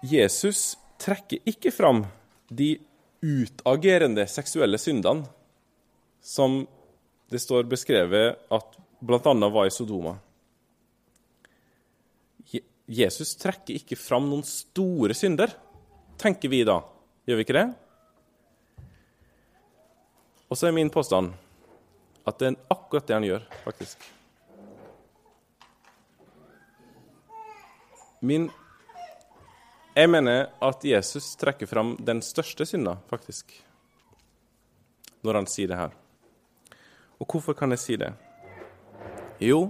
Jesus 0.06 0.75
trekker 1.01 1.41
ikke 1.49 1.73
fram 1.73 2.04
de 2.49 2.75
utagerende 3.25 4.28
seksuelle 4.30 4.78
syndene 4.82 5.25
som 6.25 6.63
det 7.32 7.41
står 7.41 7.65
beskrevet 7.69 8.38
at 8.54 8.78
bl.a. 9.06 9.34
var 9.49 9.65
i 9.65 9.73
Sodoma. 9.73 10.15
Jesus 12.86 13.34
trekker 13.41 13.80
ikke 13.80 13.97
fram 13.97 14.28
noen 14.30 14.45
store 14.45 15.15
synder 15.17 15.54
tenker 16.17 16.49
vi 16.49 16.63
da. 16.67 16.82
Gjør 17.25 17.39
vi 17.39 17.45
ikke 17.45 17.58
det? 17.58 17.67
Og 20.49 20.58
så 20.58 20.69
er 20.69 20.75
min 20.78 20.91
påstand 20.93 21.34
at 22.25 22.38
det 22.41 22.51
er 22.51 22.60
akkurat 22.73 23.08
det 23.08 23.15
han 23.15 23.25
gjør, 23.25 23.47
faktisk. 23.65 24.06
Min 28.25 28.49
Jeg 29.95 30.10
mener 30.12 30.49
at 30.60 30.84
Jesus 30.84 31.38
trekker 31.39 31.69
fram 31.71 31.93
den 32.04 32.19
største 32.19 32.65
synda, 32.67 32.97
faktisk, 33.08 33.54
når 35.23 35.39
han 35.39 35.47
sier 35.47 35.71
det 35.71 35.78
her. 35.80 35.93
Og 37.15 37.30
hvorfor 37.32 37.56
kan 37.56 37.71
jeg 37.71 37.80
si 37.80 37.95
det? 37.95 38.10
Jo, 39.39 39.69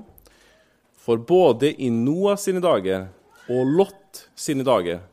for 0.98 1.22
både 1.22 1.76
i 1.78 1.92
Noah 1.94 2.40
sine 2.42 2.64
dager 2.64 3.06
og 3.54 3.70
Lot 3.70 4.24
sine 4.34 4.66
dager 4.66 5.04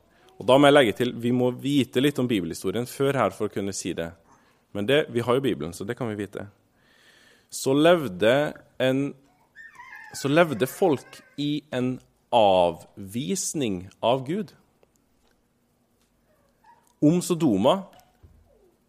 og 0.43 0.49
Da 0.51 0.57
må 0.59 0.67
jeg 0.67 0.75
legge 0.75 0.95
til 0.99 1.13
vi 1.23 1.31
må 1.31 1.53
vite 1.55 2.03
litt 2.03 2.19
om 2.19 2.27
bibelhistorien 2.27 2.89
før 2.91 3.15
her 3.21 3.35
for 3.35 3.47
å 3.47 3.53
kunne 3.55 3.75
si 3.77 3.93
det. 3.95 4.09
Men 4.75 4.89
det, 4.89 5.05
vi 5.15 5.23
har 5.23 5.37
jo 5.37 5.45
Bibelen, 5.45 5.71
så 5.71 5.87
det 5.87 5.95
kan 5.95 6.09
vi 6.11 6.19
vite. 6.19 6.49
Så 7.53 7.75
levde, 7.77 8.33
en, 8.83 9.13
så 10.19 10.31
levde 10.33 10.67
folk 10.67 11.21
i 11.39 11.63
en 11.71 11.95
avvisning 12.35 13.85
av 14.03 14.25
Gud. 14.27 14.51
Om 17.03 17.23
Sodoma 17.23 17.77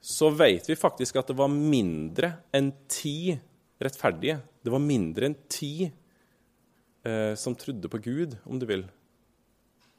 så 0.02 0.32
vet 0.34 0.66
vi 0.72 0.80
faktisk 0.80 1.22
at 1.22 1.30
det 1.30 1.38
var 1.38 1.54
mindre 1.54 2.32
enn 2.56 2.72
ti 2.90 3.36
rettferdige. 3.84 4.40
Det 4.64 4.74
var 4.74 4.82
mindre 4.82 5.30
enn 5.30 5.38
ti 5.52 5.86
eh, 5.86 7.34
som 7.38 7.54
trodde 7.60 7.92
på 7.94 8.02
Gud, 8.02 8.40
om 8.50 8.58
du 8.58 8.66
vil. 8.70 8.88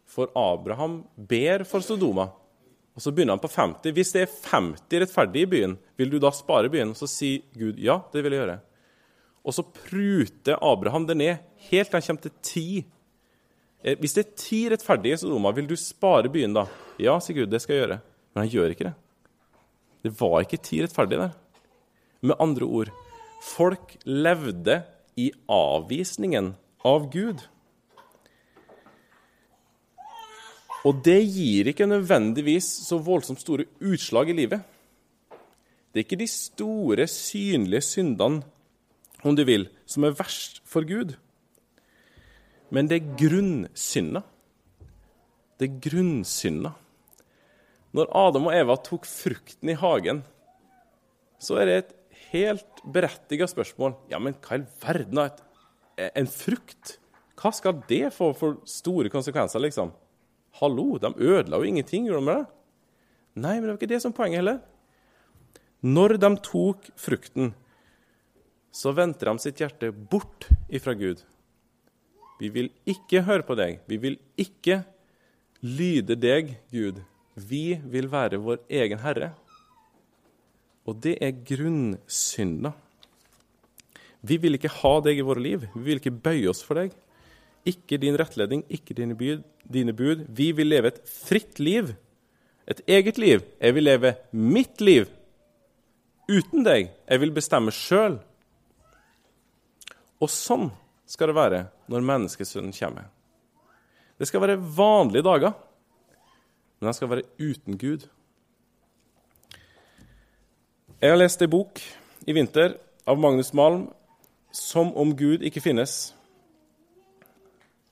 For 0.07 0.31
Abraham 0.37 1.03
ber 1.17 1.64
for 1.69 1.85
Sodoma. 1.85 2.29
Og 2.95 3.03
Så 3.03 3.11
begynner 3.11 3.35
han 3.35 3.43
på 3.43 3.51
50. 3.51 3.93
Hvis 3.97 4.12
det 4.14 4.23
er 4.23 4.35
50 4.51 5.03
rettferdige 5.03 5.47
i 5.47 5.51
byen, 5.51 5.79
vil 5.99 6.12
du 6.12 6.21
da 6.23 6.31
spare 6.31 6.71
byen? 6.71 6.93
Og 6.95 7.01
så 7.01 7.09
sier 7.11 7.43
Gud 7.59 7.81
ja, 7.83 7.99
det 8.12 8.23
vil 8.23 8.37
jeg 8.37 8.45
gjøre. 8.45 8.61
Og 9.45 9.57
så 9.57 9.64
pruter 9.67 10.61
Abraham 10.62 11.07
det 11.09 11.17
ned 11.19 11.49
helt 11.71 11.90
til 11.90 11.99
han 11.99 12.07
kommer 12.07 12.23
til 12.23 12.37
ti. 12.43 12.69
Eh, 13.83 13.99
hvis 14.01 14.14
det 14.17 14.25
er 14.25 14.37
ti 14.38 14.61
rettferdige 14.73 15.19
i 15.19 15.21
Sodoma, 15.21 15.53
vil 15.53 15.69
du 15.69 15.77
spare 15.77 16.31
byen 16.33 16.55
da? 16.57 16.69
Ja, 17.03 17.19
sier 17.21 17.43
Gud, 17.43 17.51
det 17.53 17.61
skal 17.64 17.77
jeg 17.77 17.85
gjøre. 17.85 17.99
Men 18.33 18.45
han 18.45 18.53
gjør 18.53 18.75
ikke 18.75 18.88
det. 18.88 18.95
Det 20.05 20.12
var 20.21 20.38
ikke 20.45 20.62
ti 20.62 20.81
rettferdige 20.85 21.27
der. 21.27 21.35
Med 22.25 22.40
andre 22.40 22.64
ord, 22.64 22.93
folk 23.45 23.99
levde 24.07 24.83
i 25.21 25.31
avvisningen 25.51 26.55
av 26.85 27.11
Gud. 27.12 27.43
Og 30.85 31.01
det 31.05 31.20
gir 31.33 31.70
ikke 31.70 31.88
nødvendigvis 31.88 32.66
så 32.85 32.99
voldsomt 33.01 33.40
store 33.40 33.64
utslag 33.81 34.29
i 34.29 34.37
livet. 34.37 34.61
Det 35.94 36.03
er 36.03 36.05
ikke 36.05 36.20
de 36.20 36.29
store, 36.29 37.07
synlige 37.09 37.81
syndene, 37.87 38.42
om 39.25 39.37
du 39.37 39.44
vil, 39.49 39.68
som 39.88 40.05
er 40.05 40.16
verst 40.18 40.61
for 40.68 40.85
Gud. 40.85 41.14
Men 42.75 42.90
det 42.90 42.99
er 42.99 43.14
grunnsynda. 43.16 44.25
Det 45.57 45.70
er 45.70 45.81
grunnsynda. 45.87 46.75
Når 47.94 48.11
Adam 48.11 48.51
og 48.51 48.57
Eva 48.59 48.77
tok 48.83 49.07
frukten 49.07 49.70
i 49.70 49.79
hagen, 49.79 50.25
så 51.40 51.61
er 51.62 51.70
det 51.70 51.77
et 51.79 51.94
helt 52.33 52.85
berettiget 52.92 53.53
spørsmål. 53.55 53.94
Ja, 54.11 54.18
men 54.18 54.37
hva 54.42 54.59
i 54.59 54.66
verden 54.83 55.23
er 55.23 56.11
en 56.18 56.29
frukt? 56.29 56.99
Hva 57.38 57.55
skal 57.55 57.81
det 57.88 58.11
få 58.12 58.33
for 58.37 58.61
store 58.68 59.12
konsekvenser, 59.14 59.62
liksom? 59.62 59.94
Hallo, 60.61 60.99
de 61.03 61.11
ødela 61.19 61.59
jo 61.59 61.67
ingenting, 61.67 62.07
gjorde 62.07 62.25
de 62.25 62.35
det? 62.35 62.47
Nei, 63.35 63.57
men 63.59 63.67
det 63.67 63.73
var 63.73 63.81
ikke 63.81 63.90
det 63.90 64.03
som 64.05 64.14
poenget 64.14 64.43
heller. 64.43 64.61
Når 65.85 66.17
de 66.23 66.31
tok 66.47 66.87
frukten, 66.97 67.53
så 68.75 68.93
vendte 68.95 69.27
de 69.27 69.43
sitt 69.43 69.61
hjerte 69.62 69.90
bort 69.93 70.47
ifra 70.71 70.95
Gud. 70.99 71.25
Vi 72.38 72.51
vil 72.55 72.71
ikke 72.88 73.25
høre 73.27 73.47
på 73.47 73.57
deg. 73.59 73.83
Vi 73.90 73.99
vil 74.03 74.17
ikke 74.40 74.83
lyde 75.64 76.17
deg, 76.19 76.57
Gud. 76.73 77.03
Vi 77.35 77.77
vil 77.90 78.09
være 78.11 78.40
vår 78.43 78.62
egen 78.83 79.03
herre. 79.03 79.33
Og 80.87 80.99
det 81.03 81.17
er 81.25 81.37
grunnsynda. 81.47 82.75
Vi 84.25 84.38
vil 84.40 84.57
ikke 84.57 84.73
ha 84.81 84.95
deg 85.05 85.21
i 85.21 85.27
våre 85.27 85.43
liv. 85.43 85.67
Vi 85.75 85.85
vil 85.88 86.01
ikke 86.01 86.14
bøye 86.14 86.49
oss 86.53 86.62
for 86.64 86.81
deg. 86.81 86.95
Ikke 87.64 87.98
din 88.00 88.16
rettledning, 88.20 88.64
ikke 88.68 88.94
dine 88.96 89.16
bud. 89.16 89.42
Dine 89.64 89.94
bud. 89.96 90.27
Vi 90.29 90.50
vil 90.53 90.68
leve 90.68 90.92
et 90.92 91.00
fritt 91.09 91.59
liv, 91.59 91.94
et 92.68 92.81
eget 92.88 93.18
liv. 93.18 93.44
Jeg 93.61 93.74
vil 93.74 93.88
leve 93.88 94.14
mitt 94.33 94.81
liv 94.81 95.09
uten 96.29 96.64
deg. 96.64 96.92
Jeg 97.09 97.20
vil 97.20 97.33
bestemme 97.35 97.72
sjøl. 97.72 98.18
Og 100.20 100.31
sånn 100.31 100.70
skal 101.09 101.31
det 101.31 101.37
være 101.37 101.61
når 101.92 102.09
menneskesønnen 102.09 102.72
kommer. 102.77 103.09
Det 104.18 104.29
skal 104.29 104.44
være 104.44 104.61
vanlige 104.77 105.27
dager, 105.27 105.55
men 106.79 106.88
de 106.88 106.94
skal 106.94 107.11
være 107.11 107.27
uten 107.40 107.79
Gud. 107.79 108.07
Jeg 111.00 111.11
har 111.11 111.18
lest 111.18 111.42
ei 111.42 111.50
bok 111.50 111.81
i 112.24 112.33
vinter 112.33 112.79
av 113.07 113.18
Magnus 113.18 113.53
Malm, 113.53 113.90
'Som 114.55 114.96
om 114.96 115.16
Gud 115.16 115.42
ikke 115.42 115.61
finnes'. 115.61 116.14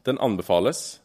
Den 0.06 0.18
anbefales, 0.18 1.00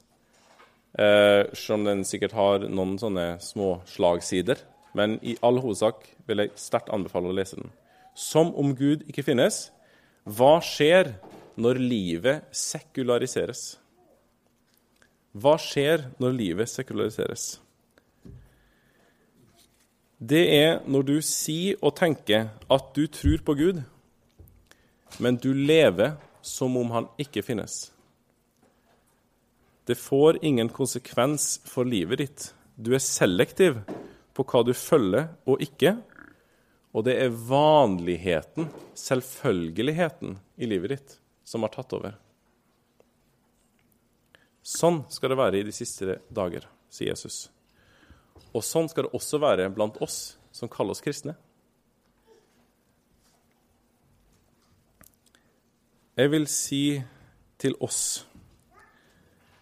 eh, 0.98 1.46
selv 1.54 1.80
om 1.80 1.86
den 1.86 2.04
sikkert 2.04 2.34
har 2.34 2.66
noen 2.66 2.98
sånne 2.98 3.38
små 3.44 3.82
slagsider. 3.86 4.58
Men 4.98 5.20
i 5.22 5.38
all 5.46 5.60
hovedsak 5.62 6.06
vil 6.28 6.42
jeg 6.44 6.56
sterkt 6.58 6.90
anbefale 6.94 7.30
å 7.30 7.36
lese 7.36 7.60
den. 7.60 7.72
Som 8.18 8.56
om 8.58 8.74
Gud 8.76 9.06
ikke 9.08 9.26
finnes. 9.28 9.68
Hva 10.26 10.58
skjer 10.66 11.14
når 11.58 11.80
livet 11.82 12.50
sekulariseres? 12.52 13.78
Hva 15.38 15.54
skjer 15.62 16.08
når 16.18 16.34
livet 16.34 16.72
sekulariseres? 16.72 17.60
Det 20.18 20.48
er 20.50 20.80
når 20.90 21.04
du 21.06 21.18
sier 21.22 21.78
og 21.86 21.94
tenker 22.00 22.48
at 22.74 22.88
du 22.98 23.04
tror 23.06 23.44
på 23.46 23.54
Gud, 23.60 23.84
men 25.22 25.38
du 25.38 25.52
lever 25.54 26.16
som 26.42 26.74
om 26.80 26.90
han 26.96 27.10
ikke 27.22 27.44
finnes. 27.46 27.92
Det 29.88 29.96
får 29.96 30.46
ingen 30.46 30.70
konsekvens 30.70 31.62
for 31.64 31.88
livet 31.88 32.20
ditt. 32.20 32.46
Du 32.76 32.92
er 32.92 33.00
selektiv 33.00 33.80
på 34.36 34.44
hva 34.44 34.66
du 34.68 34.74
følger 34.76 35.30
og 35.48 35.64
ikke. 35.64 35.94
Og 36.92 37.06
det 37.08 37.16
er 37.22 37.32
vanligheten, 37.32 38.68
selvfølgeligheten, 38.98 40.36
i 40.58 40.68
livet 40.68 40.92
ditt 40.96 41.16
som 41.48 41.64
har 41.64 41.72
tatt 41.72 41.96
over. 41.96 42.18
Sånn 44.68 45.06
skal 45.14 45.32
det 45.32 45.40
være 45.40 45.62
i 45.62 45.68
de 45.70 45.72
siste 45.72 46.20
dager, 46.28 46.68
sier 46.92 47.14
Jesus. 47.14 47.46
Og 48.52 48.66
sånn 48.68 48.90
skal 48.92 49.08
det 49.08 49.16
også 49.16 49.40
være 49.40 49.70
blant 49.72 50.02
oss 50.04 50.36
som 50.52 50.68
kaller 50.68 50.98
oss 50.98 51.06
kristne. 51.06 51.38
Jeg 56.18 56.34
vil 56.34 56.50
si 56.52 56.98
til 57.62 57.78
oss 57.80 58.26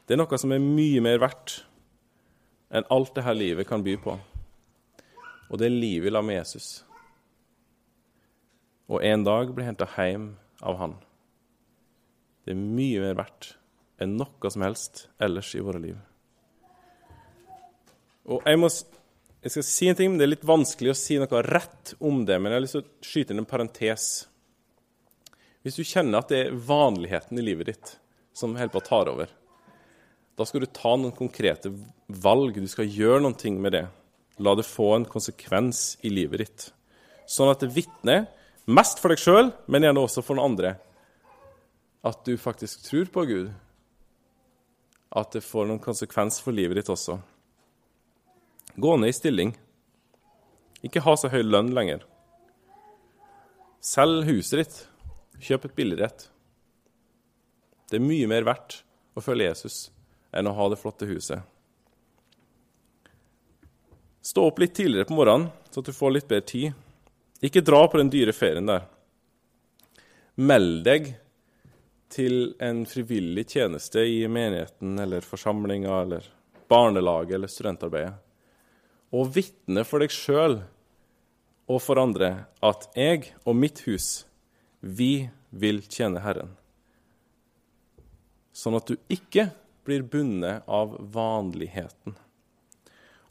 det 0.05 0.13
er 0.13 0.21
noe 0.21 0.37
som 0.37 0.53
er 0.53 0.61
mye 0.61 1.01
mer 1.01 1.21
verdt 1.21 1.59
enn 2.75 2.85
alt 2.93 3.13
dette 3.15 3.33
livet 3.33 3.67
kan 3.69 3.83
by 3.85 3.95
på. 4.01 4.15
Og 5.49 5.59
det 5.61 5.67
er 5.67 5.75
livet 5.75 6.13
sammen 6.13 6.31
med 6.31 6.39
Jesus. 6.39 6.67
Og 8.89 9.01
en 9.05 9.23
dag 9.25 9.53
blir 9.53 9.65
henta 9.65 9.87
hjem 9.97 10.33
av 10.61 10.77
Han. 10.81 10.97
Det 12.45 12.53
er 12.53 12.59
mye 12.61 13.01
mer 13.01 13.17
verdt 13.17 13.55
enn 14.01 14.17
noe 14.19 14.51
som 14.51 14.65
helst 14.65 15.07
ellers 15.23 15.53
i 15.57 15.63
våre 15.63 15.81
liv. 15.81 15.97
Og 18.29 18.45
jeg, 18.45 18.59
må, 18.61 18.69
jeg 18.69 19.53
skal 19.53 19.65
si 19.65 19.89
en 19.89 19.97
ting, 19.97 20.11
men 20.11 20.21
Det 20.21 20.27
er 20.27 20.33
litt 20.33 20.47
vanskelig 20.47 20.93
å 20.93 20.97
si 20.97 21.17
noe 21.21 21.41
rett 21.45 21.95
om 21.99 22.23
det, 22.25 22.37
men 22.37 22.51
jeg 22.51 22.59
har 22.59 22.65
lyst 22.65 22.77
til 22.77 22.85
å 22.85 23.09
skyte 23.09 23.33
inn 23.33 23.41
en 23.41 23.49
parentes. 23.49 24.09
Hvis 25.65 25.79
du 25.79 25.85
kjenner 25.85 26.21
at 26.21 26.29
det 26.29 26.43
er 26.43 26.57
vanligheten 26.67 27.41
i 27.41 27.45
livet 27.45 27.71
ditt 27.71 27.95
som 28.37 28.53
holder 28.57 28.73
på 28.73 28.83
å 28.83 28.85
ta 28.85 29.01
over, 29.09 29.31
da 30.35 30.45
skal 30.45 30.65
du 30.65 30.67
ta 30.67 30.95
noen 30.99 31.15
konkrete 31.15 31.71
valg. 32.07 32.57
Du 32.59 32.67
skal 32.67 32.89
gjøre 32.91 33.23
noe 33.23 33.51
med 33.55 33.75
det. 33.75 33.85
La 34.43 34.55
det 34.55 34.67
få 34.67 34.91
en 34.97 35.07
konsekvens 35.07 35.95
i 36.03 36.11
livet 36.11 36.43
ditt. 36.43 36.65
Sånn 37.25 37.49
at 37.49 37.63
det 37.63 37.71
vitner, 37.73 38.25
mest 38.67 38.99
for 38.99 39.13
deg 39.13 39.21
sjøl, 39.21 39.53
men 39.71 39.87
gjerne 39.87 40.03
også 40.03 40.23
for 40.25 40.35
noen 40.35 40.51
andre, 40.51 40.75
at 42.05 42.19
du 42.27 42.35
faktisk 42.37 42.83
tror 42.85 43.07
på 43.13 43.23
Gud. 43.29 43.53
At 45.15 45.31
det 45.31 45.45
får 45.45 45.69
noen 45.69 45.81
konsekvens 45.81 46.41
for 46.43 46.53
livet 46.53 46.81
ditt 46.81 46.91
også. 46.91 47.15
Gå 48.75 48.97
ned 48.99 49.13
i 49.13 49.15
stilling. 49.15 49.55
Ikke 50.83 51.01
ha 51.05 51.15
så 51.15 51.31
høy 51.31 51.41
lønn 51.47 51.71
lenger. 51.73 52.03
Selg 53.79 54.27
huset 54.27 54.59
ditt. 54.59 54.77
Kjøp 55.47 55.69
et 55.69 55.79
billigere 55.79 56.11
et. 56.11 56.29
Det 57.87 58.01
er 58.01 58.09
mye 58.11 58.27
mer 58.27 58.45
verdt 58.45 58.81
å 59.15 59.23
følge 59.23 59.47
Jesus 59.47 59.85
enn 60.35 60.49
å 60.49 60.55
ha 60.57 60.69
det 60.71 60.79
flotte 60.81 61.07
huset. 61.09 61.41
Stå 64.25 64.47
opp 64.49 64.59
litt 64.59 64.73
tidligere 64.75 65.07
på 65.07 65.17
morgenen, 65.17 65.51
så 65.69 65.81
at 65.81 65.89
du 65.89 65.93
får 65.95 66.15
litt 66.15 66.27
bedre 66.27 66.49
tid. 66.49 66.73
Ikke 67.45 67.63
dra 67.65 67.83
på 67.87 67.99
den 68.01 68.09
dyre 68.13 68.33
ferien 68.33 68.67
der. 68.67 68.87
Meld 70.35 70.83
deg 70.87 71.13
til 72.11 72.55
en 72.63 72.83
frivillig 72.89 73.47
tjeneste 73.53 74.03
i 74.07 74.23
menigheten 74.27 74.97
eller 74.99 75.25
forsamlinga 75.25 76.01
eller 76.01 76.27
barnelaget 76.69 77.37
eller 77.37 77.51
studentarbeidet 77.51 78.15
og 79.15 79.31
vitne 79.35 79.83
for 79.87 80.03
deg 80.03 80.13
sjøl 80.13 80.59
og 81.71 81.81
for 81.81 82.01
andre 82.01 82.31
at 82.65 82.87
jeg 82.97 83.31
og 83.45 83.57
mitt 83.57 83.81
hus, 83.87 84.25
vi 84.81 85.27
vil 85.49 85.81
tjene 85.89 86.21
Herren. 86.21 86.51
Sånn 88.55 88.77
at 88.77 88.89
du 88.89 88.95
ikke 89.11 89.49
blir 89.85 90.03
bundet 90.03 90.65
av 90.67 90.97
vanligheten. 91.13 92.17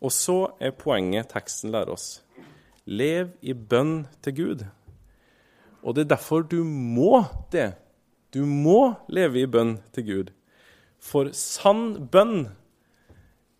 Og 0.04 0.12
så 0.12 0.38
er 0.60 0.76
poenget 0.76 1.32
teksten 1.32 1.72
lærer 1.74 1.94
oss. 1.94 2.08
Lev 2.84 3.32
i 3.40 3.54
bønn 3.56 4.04
til 4.24 4.36
Gud. 4.36 4.66
Og 5.84 5.96
det 5.96 6.04
er 6.04 6.14
derfor 6.16 6.44
du 6.44 6.62
må 6.64 7.24
det. 7.52 7.72
Du 8.34 8.44
må 8.48 8.94
leve 9.08 9.44
i 9.44 9.48
bønn 9.48 9.78
til 9.94 10.06
Gud. 10.08 10.32
For 11.00 11.30
sann 11.36 12.08
bønn 12.10 12.48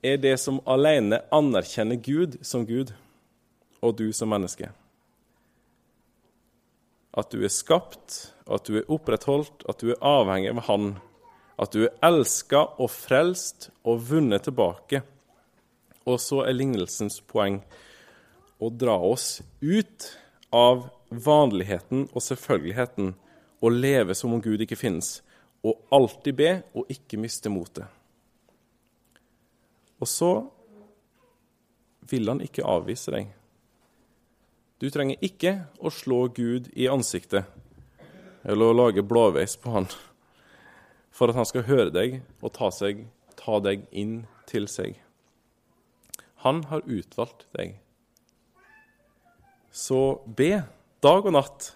er 0.05 0.21
det 0.21 0.37
som 0.41 0.61
alene 0.69 1.23
anerkjenner 1.33 2.01
Gud 2.01 2.39
som 2.45 2.67
Gud, 2.69 2.93
og 3.85 3.97
du 3.99 4.11
som 4.17 4.31
menneske. 4.33 4.71
At 7.15 7.31
du 7.33 7.45
er 7.45 7.53
skapt, 7.53 8.35
at 8.51 8.67
du 8.67 8.81
er 8.81 8.89
opprettholdt, 8.91 9.65
at 9.69 9.81
du 9.81 9.93
er 9.93 10.01
avhengig 10.05 10.51
av 10.53 10.65
Han. 10.69 10.95
At 11.61 11.75
du 11.75 11.85
er 11.87 11.95
elska 12.03 12.65
og 12.83 12.91
frelst 12.91 13.69
og 13.87 14.03
vunnet 14.09 14.47
tilbake. 14.47 15.03
Og 16.05 16.19
så 16.21 16.43
er 16.45 16.57
lignelsens 16.57 17.21
poeng 17.25 17.61
å 18.61 18.71
dra 18.71 18.97
oss 18.99 19.39
ut 19.63 20.09
av 20.55 20.89
vanligheten 21.11 22.09
og 22.13 22.23
selvfølgeligheten 22.23 23.15
og 23.65 23.77
leve 23.77 24.17
som 24.19 24.35
om 24.35 24.43
Gud 24.43 24.61
ikke 24.61 24.79
finnes, 24.79 25.21
og 25.65 25.81
alltid 25.95 26.37
be 26.37 26.51
og 26.77 26.91
ikke 26.93 27.21
miste 27.21 27.53
motet. 27.53 27.87
Og 30.03 30.11
så 30.11 30.33
vil 32.11 32.29
han 32.29 32.43
ikke 32.45 32.67
avvise 32.69 33.15
deg. 33.15 33.31
Du 34.83 34.91
trenger 34.93 35.23
ikke 35.25 35.55
å 35.81 35.93
slå 35.95 36.27
Gud 36.35 36.69
i 36.77 36.91
ansiktet 36.91 37.49
eller 38.45 38.69
å 38.69 38.77
lage 38.77 39.07
blåveis 39.07 39.55
på 39.57 39.73
han 39.73 39.87
for 41.15 41.31
at 41.31 41.39
han 41.39 41.47
skal 41.49 41.67
høre 41.69 41.93
deg 41.95 42.21
og 42.43 42.53
ta, 42.57 42.71
seg, 42.75 43.07
ta 43.39 43.61
deg 43.63 43.87
inn 43.95 44.25
til 44.51 44.67
seg. 44.71 44.99
Han 46.45 46.65
har 46.69 46.85
utvalgt 46.91 47.47
deg. 47.57 47.79
Så 49.75 50.21
be 50.27 50.65
dag 51.05 51.27
og 51.27 51.35
natt. 51.35 51.73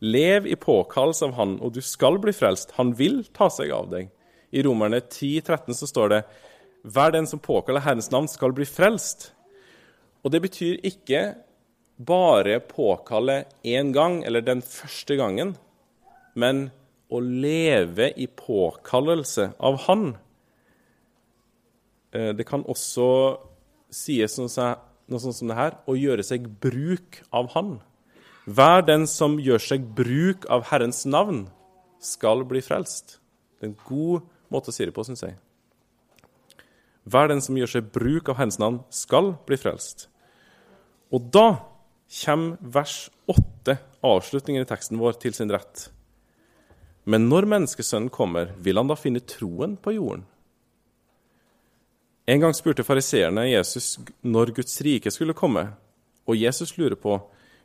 Lev 0.00 0.46
i 0.48 0.56
påkallelse 0.56 1.26
av 1.28 1.34
Han, 1.36 1.58
og 1.60 1.74
du 1.76 1.82
skal 1.84 2.16
bli 2.22 2.32
frelst. 2.32 2.72
Han 2.78 2.94
vil 2.96 3.22
ta 3.36 3.50
seg 3.52 3.72
av 3.74 3.90
deg. 3.92 4.08
I 4.50 4.62
Romerne 4.64 5.02
10, 5.02 5.42
13 5.44 5.76
så 5.76 5.88
står 5.88 6.12
det 6.14 6.20
hver 6.88 7.12
den 7.12 7.28
som 7.28 7.42
påkaller 7.42 7.84
Herrens 7.84 8.08
navn, 8.10 8.28
skal 8.30 8.54
bli 8.56 8.64
frelst. 8.64 9.30
Og 10.24 10.32
det 10.32 10.40
betyr 10.46 10.80
ikke 10.88 11.22
bare 12.00 12.62
påkalle 12.64 13.44
én 13.60 13.92
gang, 13.92 14.22
eller 14.24 14.40
den 14.40 14.62
første 14.64 15.16
gangen, 15.20 15.54
men 16.34 16.70
å 17.10 17.20
leve 17.20 18.10
i 18.16 18.26
påkallelse 18.26 19.52
av 19.58 19.78
Han. 19.86 20.12
Eh, 22.14 22.32
det 22.36 22.46
kan 22.48 22.64
også 22.64 23.10
sies 23.90 24.38
noe 24.38 24.50
sånt 25.18 25.36
som 25.36 25.50
det 25.50 25.58
her 25.58 25.78
å 25.90 25.98
gjøre 25.98 26.24
seg 26.26 26.46
bruk 26.62 27.22
av 27.34 27.50
Han. 27.56 27.78
Hver 28.50 28.86
den 28.86 29.06
som 29.10 29.38
gjør 29.42 29.62
seg 29.62 29.84
bruk 29.94 30.46
av 30.50 30.70
Herrens 30.70 31.04
navn, 31.06 31.48
skal 32.00 32.46
bli 32.48 32.62
frelst. 32.64 33.18
Det 33.58 33.66
er 33.66 33.72
en 33.74 33.80
god 33.84 34.24
måte 34.48 34.72
å 34.72 34.74
si 34.74 34.86
det 34.88 34.94
på, 34.96 35.04
syns 35.04 35.22
jeg. 35.26 35.36
Hver 37.10 37.28
den 37.28 37.42
som 37.44 37.58
gjør 37.58 37.74
seg 37.74 37.90
bruk 37.92 38.30
av 38.32 38.38
Herrens 38.38 38.58
navn, 38.60 38.80
skal 38.88 39.34
bli 39.48 39.58
frelst. 39.60 40.08
Og 41.12 41.28
da 41.34 41.60
kommer 42.22 42.56
vers 42.60 43.10
8, 43.30 43.76
avslutningen 44.06 44.64
i 44.64 44.68
teksten 44.68 45.00
vår, 45.00 45.18
til 45.20 45.36
sin 45.36 45.52
rett. 45.52 45.90
Men 47.10 47.26
når 47.26 47.48
menneskesønnen 47.50 48.10
kommer, 48.12 48.52
vil 48.62 48.78
han 48.78 48.90
da 48.90 48.96
finne 48.98 49.22
troen 49.26 49.74
på 49.80 49.96
jorden? 49.96 50.22
En 52.30 52.42
gang 52.42 52.54
spurte 52.54 52.84
fariseerne 52.86 53.48
Jesus 53.48 53.96
når 54.22 54.52
Guds 54.60 54.76
rike 54.86 55.10
skulle 55.10 55.34
komme, 55.34 55.64
og 56.28 56.38
Jesus 56.38 56.76
lurer 56.78 56.98
på 57.00 57.16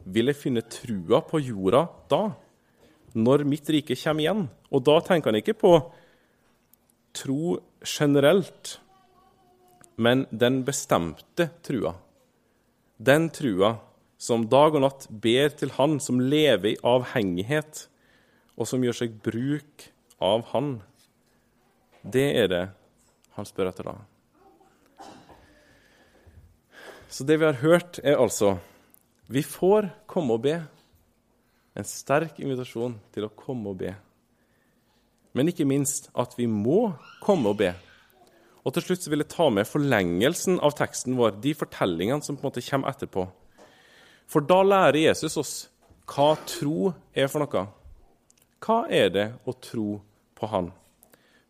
vil 0.06 0.32
jeg 0.32 0.40
finne 0.40 0.64
trua 0.70 1.20
på 1.26 1.42
jorda 1.42 1.84
da, 2.10 2.24
når 3.14 3.46
mitt 3.48 3.70
rike 3.74 3.98
kommer 4.00 4.24
igjen? 4.24 4.44
Og 4.74 4.84
da 4.86 4.98
tenker 5.06 5.32
han 5.32 5.40
ikke 5.42 5.58
på 5.58 5.74
tro 7.16 7.58
generelt, 7.86 8.80
men 10.02 10.26
den 10.32 10.64
bestemte 10.68 11.50
trua. 11.66 11.94
Den 12.98 13.30
trua 13.34 13.76
som 14.18 14.48
dag 14.50 14.76
og 14.76 14.84
natt 14.84 15.06
ber 15.10 15.54
til 15.60 15.74
Han, 15.78 16.00
som 16.00 16.20
lever 16.20 16.74
i 16.74 16.80
avhengighet, 16.84 17.86
og 18.56 18.68
som 18.70 18.84
gjør 18.84 18.98
seg 19.04 19.16
bruk 19.24 19.90
av 20.24 20.46
Han. 20.54 20.78
Det 22.06 22.28
er 22.40 22.52
det 22.52 22.66
han 23.36 23.48
spør 23.48 23.68
etter 23.72 23.90
da. 23.90 23.96
Så 27.12 27.26
det 27.28 27.38
vi 27.42 27.48
har 27.48 27.60
hørt, 27.60 28.00
er 28.04 28.20
altså 28.20 28.58
Vi 29.28 29.42
får 29.42 29.90
komme 30.08 30.38
og 30.38 30.44
be. 30.46 30.60
En 31.76 31.88
sterk 31.88 32.38
invitasjon 32.40 33.00
til 33.12 33.26
å 33.26 33.34
komme 33.34 33.74
og 33.74 33.80
be. 33.80 33.96
Men 35.36 35.50
ikke 35.50 35.68
minst 35.68 36.12
at 36.16 36.38
vi 36.38 36.46
må 36.48 36.94
komme 37.24 37.52
og 37.52 37.58
be. 37.60 37.74
Og 38.64 38.74
til 38.74 38.86
slutt 38.86 39.08
vil 39.10 39.24
jeg 39.24 39.34
ta 39.34 39.50
med 39.52 39.68
forlengelsen 39.68 40.62
av 40.64 40.78
teksten 40.78 41.18
vår, 41.18 41.36
de 41.42 41.56
fortellingene 41.58 42.24
som 42.24 42.38
på 42.38 42.46
en 42.46 42.52
måte 42.52 42.64
kommer 42.66 42.94
etterpå. 42.94 43.26
For 44.30 44.46
da 44.46 44.62
lærer 44.66 45.02
Jesus 45.04 45.36
oss 45.42 45.56
hva 46.10 46.32
tro 46.48 46.94
er 47.14 47.28
for 47.30 47.44
noe. 47.44 47.66
Hva 48.66 48.88
er 48.90 49.12
det 49.14 49.26
å 49.46 49.54
tro 49.62 50.00
på 50.34 50.50
Han? 50.50 50.72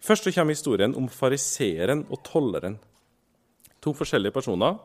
Først 0.03 0.27
så 0.27 0.33
kommer 0.35 0.53
historien 0.53 0.95
om 0.99 1.07
fariseeren 1.09 2.03
og 2.11 2.19
tolleren. 2.27 2.75
To 3.81 3.93
forskjellige 3.95 4.35
personer. 4.35 4.75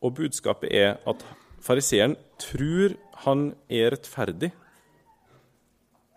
Og 0.00 0.14
budskapet 0.16 0.72
er 0.72 0.96
at 1.06 1.20
fariseeren 1.64 2.16
tror 2.40 2.96
han 3.26 3.50
er 3.68 3.92
rettferdig 3.92 4.50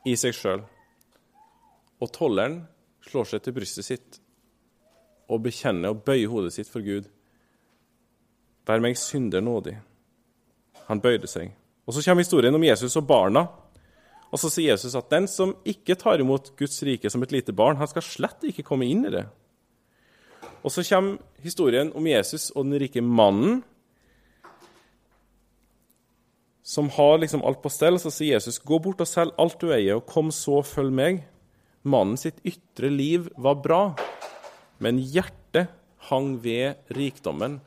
i 0.08 0.16
seg 0.16 0.36
sjøl. 0.36 0.64
Og 2.00 2.12
tolleren 2.16 2.62
slår 3.08 3.30
seg 3.34 3.44
til 3.44 3.56
brystet 3.58 3.88
sitt 3.88 4.20
og 5.28 5.44
bekjenner 5.44 5.92
og 5.92 6.06
bøyer 6.08 6.32
hodet 6.32 6.56
sitt 6.56 6.72
for 6.72 6.86
Gud. 6.86 7.08
Vær 8.68 8.84
meg 8.84 8.98
synder 9.00 9.44
nådig. 9.44 9.76
Han 10.88 11.04
bøyde 11.04 11.28
seg. 11.28 11.52
Og 11.88 11.94
Så 11.94 12.04
kommer 12.04 12.24
historien 12.24 12.56
om 12.56 12.64
Jesus 12.64 12.96
og 12.96 13.08
barna. 13.08 13.48
Og 14.32 14.40
Så 14.42 14.52
sier 14.52 14.74
Jesus 14.74 14.96
at 14.98 15.10
den 15.12 15.28
som 15.32 15.56
ikke 15.68 15.96
tar 16.00 16.20
imot 16.20 16.52
Guds 16.60 16.82
rike 16.84 17.10
som 17.12 17.24
et 17.24 17.32
lite 17.32 17.56
barn, 17.56 17.80
han 17.80 17.88
skal 17.88 18.04
slett 18.06 18.44
ikke 18.50 18.66
komme 18.68 18.88
inn 18.88 19.06
i 19.08 19.13
det. 19.13 19.26
Og 20.63 20.74
Så 20.74 20.84
kommer 20.90 21.22
historien 21.44 21.94
om 21.96 22.08
Jesus 22.08 22.52
og 22.52 22.68
den 22.68 22.80
rike 22.82 23.02
mannen, 23.02 23.63
som 26.68 26.90
har 26.92 27.22
liksom 27.22 27.46
alt 27.48 27.62
på 27.63 27.72
stell. 27.72 27.96
Så 27.96 28.12
sier 28.12 28.36
Jesus, 28.36 28.60
'Gå 28.60 28.82
bort 28.84 29.00
og 29.00 29.08
selg 29.08 29.32
alt 29.40 29.60
du 29.60 29.72
eier, 29.72 29.96
og 29.96 30.06
kom 30.06 30.32
så, 30.32 30.62
følg 30.62 30.92
meg.' 30.92 31.24
Mannen 31.84 32.18
sitt 32.18 32.42
ytre 32.44 32.90
liv 32.92 33.30
var 33.38 33.56
bra, 33.56 33.96
men 34.80 35.00
hjertet 35.00 35.70
hang 36.10 36.38
ved 36.44 36.76
rikdommen, 36.92 37.62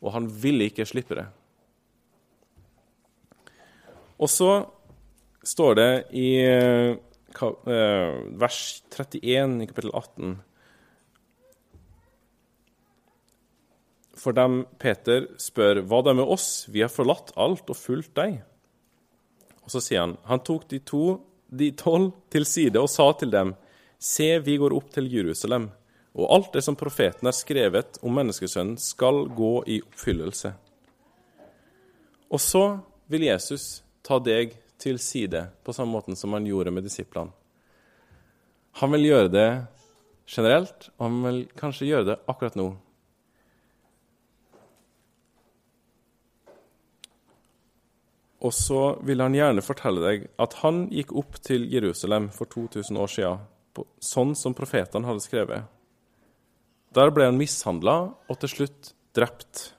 og 0.00 0.12
han 0.12 0.26
ville 0.26 0.70
ikke 0.70 0.86
slippe 0.86 1.14
det. 1.14 1.26
Og 4.18 4.30
så 4.32 4.70
står 5.48 5.78
det 5.78 5.92
i 6.16 6.28
eh, 6.44 6.98
vers 8.42 8.60
31 8.92 9.62
i 9.64 9.68
kapittel 9.70 9.94
18 9.94 10.36
For 14.18 14.34
dem 14.34 14.64
Peter 14.82 15.28
spør 15.38 15.84
hva 15.86 16.02
det 16.02 16.16
med 16.18 16.26
oss, 16.26 16.66
vi 16.66 16.82
har 16.82 16.90
forlatt 16.90 17.30
alt 17.38 17.68
og 17.70 17.78
fulgt 17.78 18.16
deg. 18.18 18.40
Og 19.62 19.70
så 19.70 19.82
sier 19.84 20.02
han 20.02 20.16
han 20.26 20.42
tok 20.42 20.66
de 20.72 20.80
to, 20.82 21.20
de 21.48 21.70
tolv 21.78 22.10
til 22.32 22.46
side 22.48 22.82
og 22.82 22.90
sa 22.90 23.12
til 23.20 23.30
dem, 23.30 23.54
se, 23.98 24.26
vi 24.42 24.56
går 24.58 24.74
opp 24.74 24.90
til 24.94 25.06
Jerusalem, 25.12 25.68
og 26.18 26.32
alt 26.34 26.50
det 26.56 26.64
som 26.66 26.76
profeten 26.78 27.30
har 27.30 27.36
skrevet 27.36 28.00
om 28.02 28.14
menneskesønnen, 28.18 28.78
skal 28.80 29.26
gå 29.38 29.52
i 29.70 29.78
oppfyllelse. 29.86 30.52
Og 32.34 32.42
så 32.42 32.64
vil 33.06 33.28
Jesus 33.30 33.84
ta 34.04 34.18
deg 34.18 34.58
til 34.78 34.98
side 35.02 35.46
på 35.64 35.74
samme 35.74 35.96
måten 35.96 36.16
som 36.16 36.32
han 36.36 36.46
gjorde 36.46 36.72
med 36.74 36.86
disiplene. 36.86 37.34
Han 38.78 38.92
vil 38.94 39.08
gjøre 39.08 39.30
det 39.32 39.48
generelt, 40.28 40.90
og 40.98 41.08
han 41.08 41.22
vil 41.24 41.40
kanskje 41.58 41.88
gjøre 41.88 42.06
det 42.12 42.18
akkurat 42.30 42.58
nå. 42.58 42.68
Og 48.38 48.54
så 48.54 48.82
vil 49.02 49.18
han 49.24 49.34
gjerne 49.34 49.64
fortelle 49.66 50.04
deg 50.04 50.28
at 50.38 50.60
han 50.60 50.84
gikk 50.94 51.10
opp 51.18 51.40
til 51.42 51.66
Jerusalem 51.72 52.28
for 52.34 52.46
2000 52.46 53.00
år 53.02 53.10
siden, 53.10 53.40
sånn 54.02 54.36
som 54.38 54.54
profetene 54.58 55.08
hadde 55.08 55.24
skrevet. 55.24 55.66
Der 56.94 57.10
ble 57.14 57.26
han 57.28 57.38
mishandla 57.38 57.96
og 58.14 58.38
til 58.38 58.52
slutt 58.52 58.92
drept. 59.16 59.72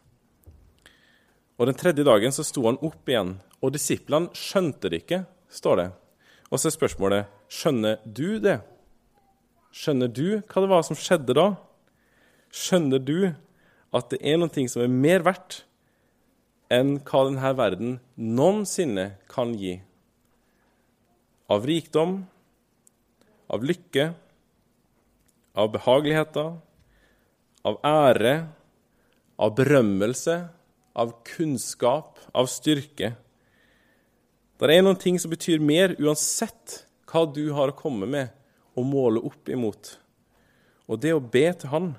Og 1.60 1.68
Den 1.68 1.80
tredje 1.80 2.04
dagen 2.08 2.36
så 2.36 2.44
sto 2.48 2.66
han 2.68 2.80
opp 2.84 3.08
igjen 3.10 3.38
og 3.60 3.74
disiplene 3.76 4.32
skjønte 4.38 4.92
det 4.92 5.04
ikke, 5.04 5.24
står 5.52 5.82
det. 5.82 5.88
Og 6.50 6.60
så 6.60 6.70
er 6.70 6.76
spørsmålet 6.76 7.40
skjønner 7.52 8.00
du 8.06 8.40
det? 8.42 8.60
Skjønner 9.76 10.10
du 10.10 10.40
hva 10.40 10.64
det 10.64 10.72
var 10.72 10.86
som 10.86 10.98
skjedde 10.98 11.36
da? 11.38 11.50
Skjønner 12.50 13.02
du 13.04 13.18
at 13.94 14.10
det 14.14 14.22
er 14.26 14.40
noe 14.40 14.66
som 14.70 14.84
er 14.84 14.94
mer 14.94 15.26
verdt 15.26 15.64
enn 16.74 16.98
hva 17.06 17.26
denne 17.28 17.52
verden 17.58 17.96
noensinne 18.18 19.12
kan 19.30 19.56
gi? 19.58 19.80
Av 21.50 21.66
rikdom, 21.66 22.20
av 23.50 23.66
lykke, 23.66 24.12
av 25.58 25.72
behageligheter, 25.74 26.52
av 27.66 27.80
ære, 27.86 28.36
av 29.42 29.56
berømmelse, 29.58 30.36
av 31.00 31.16
kunnskap, 31.26 32.20
av 32.38 32.50
styrke. 32.52 33.16
Det 34.60 34.76
er 34.76 34.84
noen 34.84 35.00
ting 35.00 35.16
som 35.16 35.32
betyr 35.32 35.62
mer 35.64 35.94
uansett 36.04 36.82
hva 37.08 37.24
du 37.32 37.46
har 37.56 37.72
å 37.72 37.78
komme 37.78 38.08
med 38.12 38.34
og 38.76 38.88
måle 38.88 39.22
opp 39.24 39.48
imot. 39.48 39.94
Og 40.92 41.00
det 41.00 41.14
å 41.16 41.24
be 41.24 41.46
til 41.56 41.72
Han, 41.72 41.94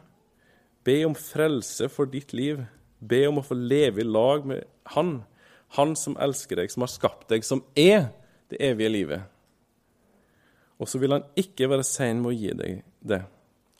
be 0.85 0.99
om 1.07 1.17
frelse 1.17 1.89
for 1.89 2.11
ditt 2.11 2.35
liv, 2.37 2.61
be 3.01 3.23
om 3.31 3.41
å 3.41 3.45
få 3.47 3.57
leve 3.57 4.03
i 4.03 4.09
lag 4.09 4.45
med 4.45 4.67
Han, 4.93 5.23
Han 5.79 5.95
som 5.97 6.19
elsker 6.21 6.61
deg, 6.61 6.73
som 6.73 6.85
har 6.85 6.93
skapt 6.93 7.31
deg, 7.33 7.47
som 7.49 7.63
er 7.79 8.11
det 8.53 8.61
evige 8.61 8.93
livet. 8.93 9.25
Og 10.81 10.89
så 10.89 11.01
vil 11.01 11.15
han 11.15 11.25
ikke 11.39 11.69
være 11.71 11.85
sein 11.87 12.21
med 12.21 12.33
å 12.33 12.37
gi 12.37 12.53
deg 12.57 12.83
det. 13.01 13.23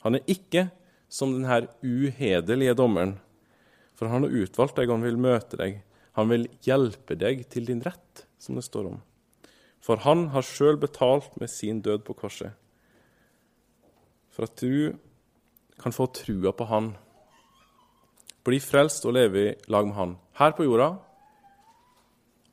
Han 0.05 0.17
er 0.17 0.25
ikke 0.31 0.69
som 1.11 1.35
denne 1.35 1.67
uhederlige 1.83 2.77
dommeren, 2.79 3.17
for 3.99 4.09
han 4.09 4.25
har 4.25 4.41
utvalgt 4.45 4.79
deg, 4.79 4.89
og 4.89 5.01
han 5.01 5.09
vil 5.09 5.21
møte 5.21 5.61
deg. 5.61 5.81
Han 6.17 6.31
vil 6.33 6.47
hjelpe 6.65 7.17
deg 7.19 7.45
til 7.53 7.67
din 7.69 7.83
rett 7.85 8.25
som 8.41 8.57
det 8.59 8.65
står 8.67 8.89
om. 8.95 8.99
For 9.81 10.01
han 10.05 10.29
har 10.35 10.45
sjøl 10.45 10.81
betalt 10.81 11.37
med 11.41 11.53
sin 11.53 11.81
død 11.85 12.03
på 12.09 12.17
korset. 12.17 12.57
For 14.33 14.49
at 14.49 14.61
du 14.61 14.97
kan 15.81 15.93
få 15.93 16.09
trua 16.13 16.53
på 16.53 16.67
han. 16.69 16.93
Bli 18.45 18.61
frelst 18.61 19.07
og 19.09 19.17
leve 19.17 19.45
i 19.45 19.55
lag 19.73 19.87
med 19.89 19.97
han. 19.97 20.19
Her 20.41 20.57
på 20.57 20.67
jorda 20.67 20.95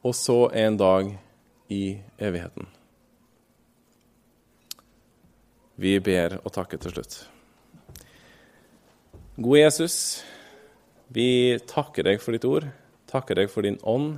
og 0.07 0.15
så 0.15 0.47
en 0.55 0.77
dag 0.77 1.09
i 1.73 1.97
evigheten. 2.19 2.67
Vi 5.75 5.97
ber 5.99 6.39
og 6.43 6.53
takker 6.53 6.79
til 6.81 6.95
slutt. 6.95 7.17
Gode 9.37 9.59
Jesus, 9.59 9.97
vi 11.13 11.57
takker 11.69 12.07
deg 12.07 12.21
for 12.23 12.33
ditt 12.33 12.47
ord, 12.47 12.65
takker 13.09 13.37
deg 13.37 13.51
for 13.53 13.67
din 13.67 13.77
ånd. 13.85 14.17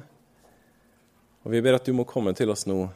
Og 1.45 1.53
vi 1.53 1.61
ber 1.63 1.77
at 1.77 1.87
du 1.87 1.93
må 1.95 2.05
komme 2.07 2.33
til 2.35 2.51
oss 2.51 2.65
nå. 2.69 2.89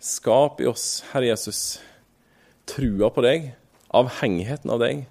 Skap 0.00 0.62
i 0.62 0.68
oss, 0.68 1.02
Herre 1.10 1.28
Jesus, 1.28 1.80
trua 2.70 3.10
på 3.12 3.24
deg, 3.24 3.50
avhengigheten 3.92 4.72
av 4.72 4.80
deg, 4.80 5.02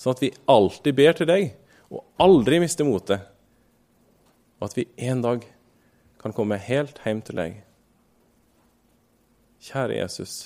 sånn 0.00 0.16
at 0.16 0.22
vi 0.24 0.32
alltid 0.50 0.96
ber 0.96 1.18
til 1.18 1.28
deg 1.28 1.50
og 1.92 2.06
aldri 2.22 2.62
mister 2.62 2.88
motet, 2.88 3.26
og 4.56 4.70
at 4.70 4.78
vi 4.78 4.86
en 5.04 5.20
dag 5.24 5.44
kan 6.22 6.32
komme 6.32 6.56
helt 6.62 7.00
hjem 7.04 7.20
til 7.26 7.40
deg. 7.42 7.58
Kjære 9.62 9.98
Jesus, 9.98 10.36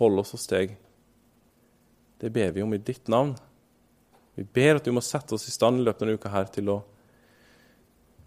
hold 0.00 0.22
oss 0.22 0.32
hos 0.34 0.48
deg. 0.50 0.72
Det 2.18 2.30
ber 2.32 2.54
vi 2.54 2.64
om 2.64 2.72
i 2.74 2.80
ditt 2.80 3.10
navn. 3.12 3.34
Vi 4.34 4.46
ber 4.46 4.78
at 4.78 4.86
du 4.86 4.94
må 4.94 5.02
sette 5.04 5.36
oss 5.36 5.46
i 5.50 5.54
stand 5.54 5.82
i 5.82 5.84
løpet 5.84 6.00
av 6.00 6.08
denne 6.08 6.18
uka 6.18 6.32
her 6.32 6.48
til 6.54 6.72
å 6.72 6.80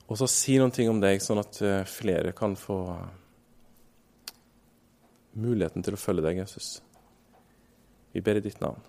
også 0.08 0.28
si 0.32 0.58
noen 0.60 0.74
ting 0.74 0.90
om 0.92 1.02
deg, 1.04 1.22
sånn 1.24 1.42
at 1.42 1.62
eh, 1.66 1.82
flere 1.90 2.34
kan 2.36 2.56
få 2.60 2.80
muligheten 5.38 5.84
til 5.86 5.98
å 5.98 6.02
følge 6.02 6.26
deg, 6.30 6.42
Jesus. 6.42 6.78
Vi 8.16 8.24
ber 8.26 8.40
i 8.40 8.46
ditt 8.46 8.62
navn. 8.64 8.82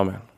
Amen. 0.00 0.33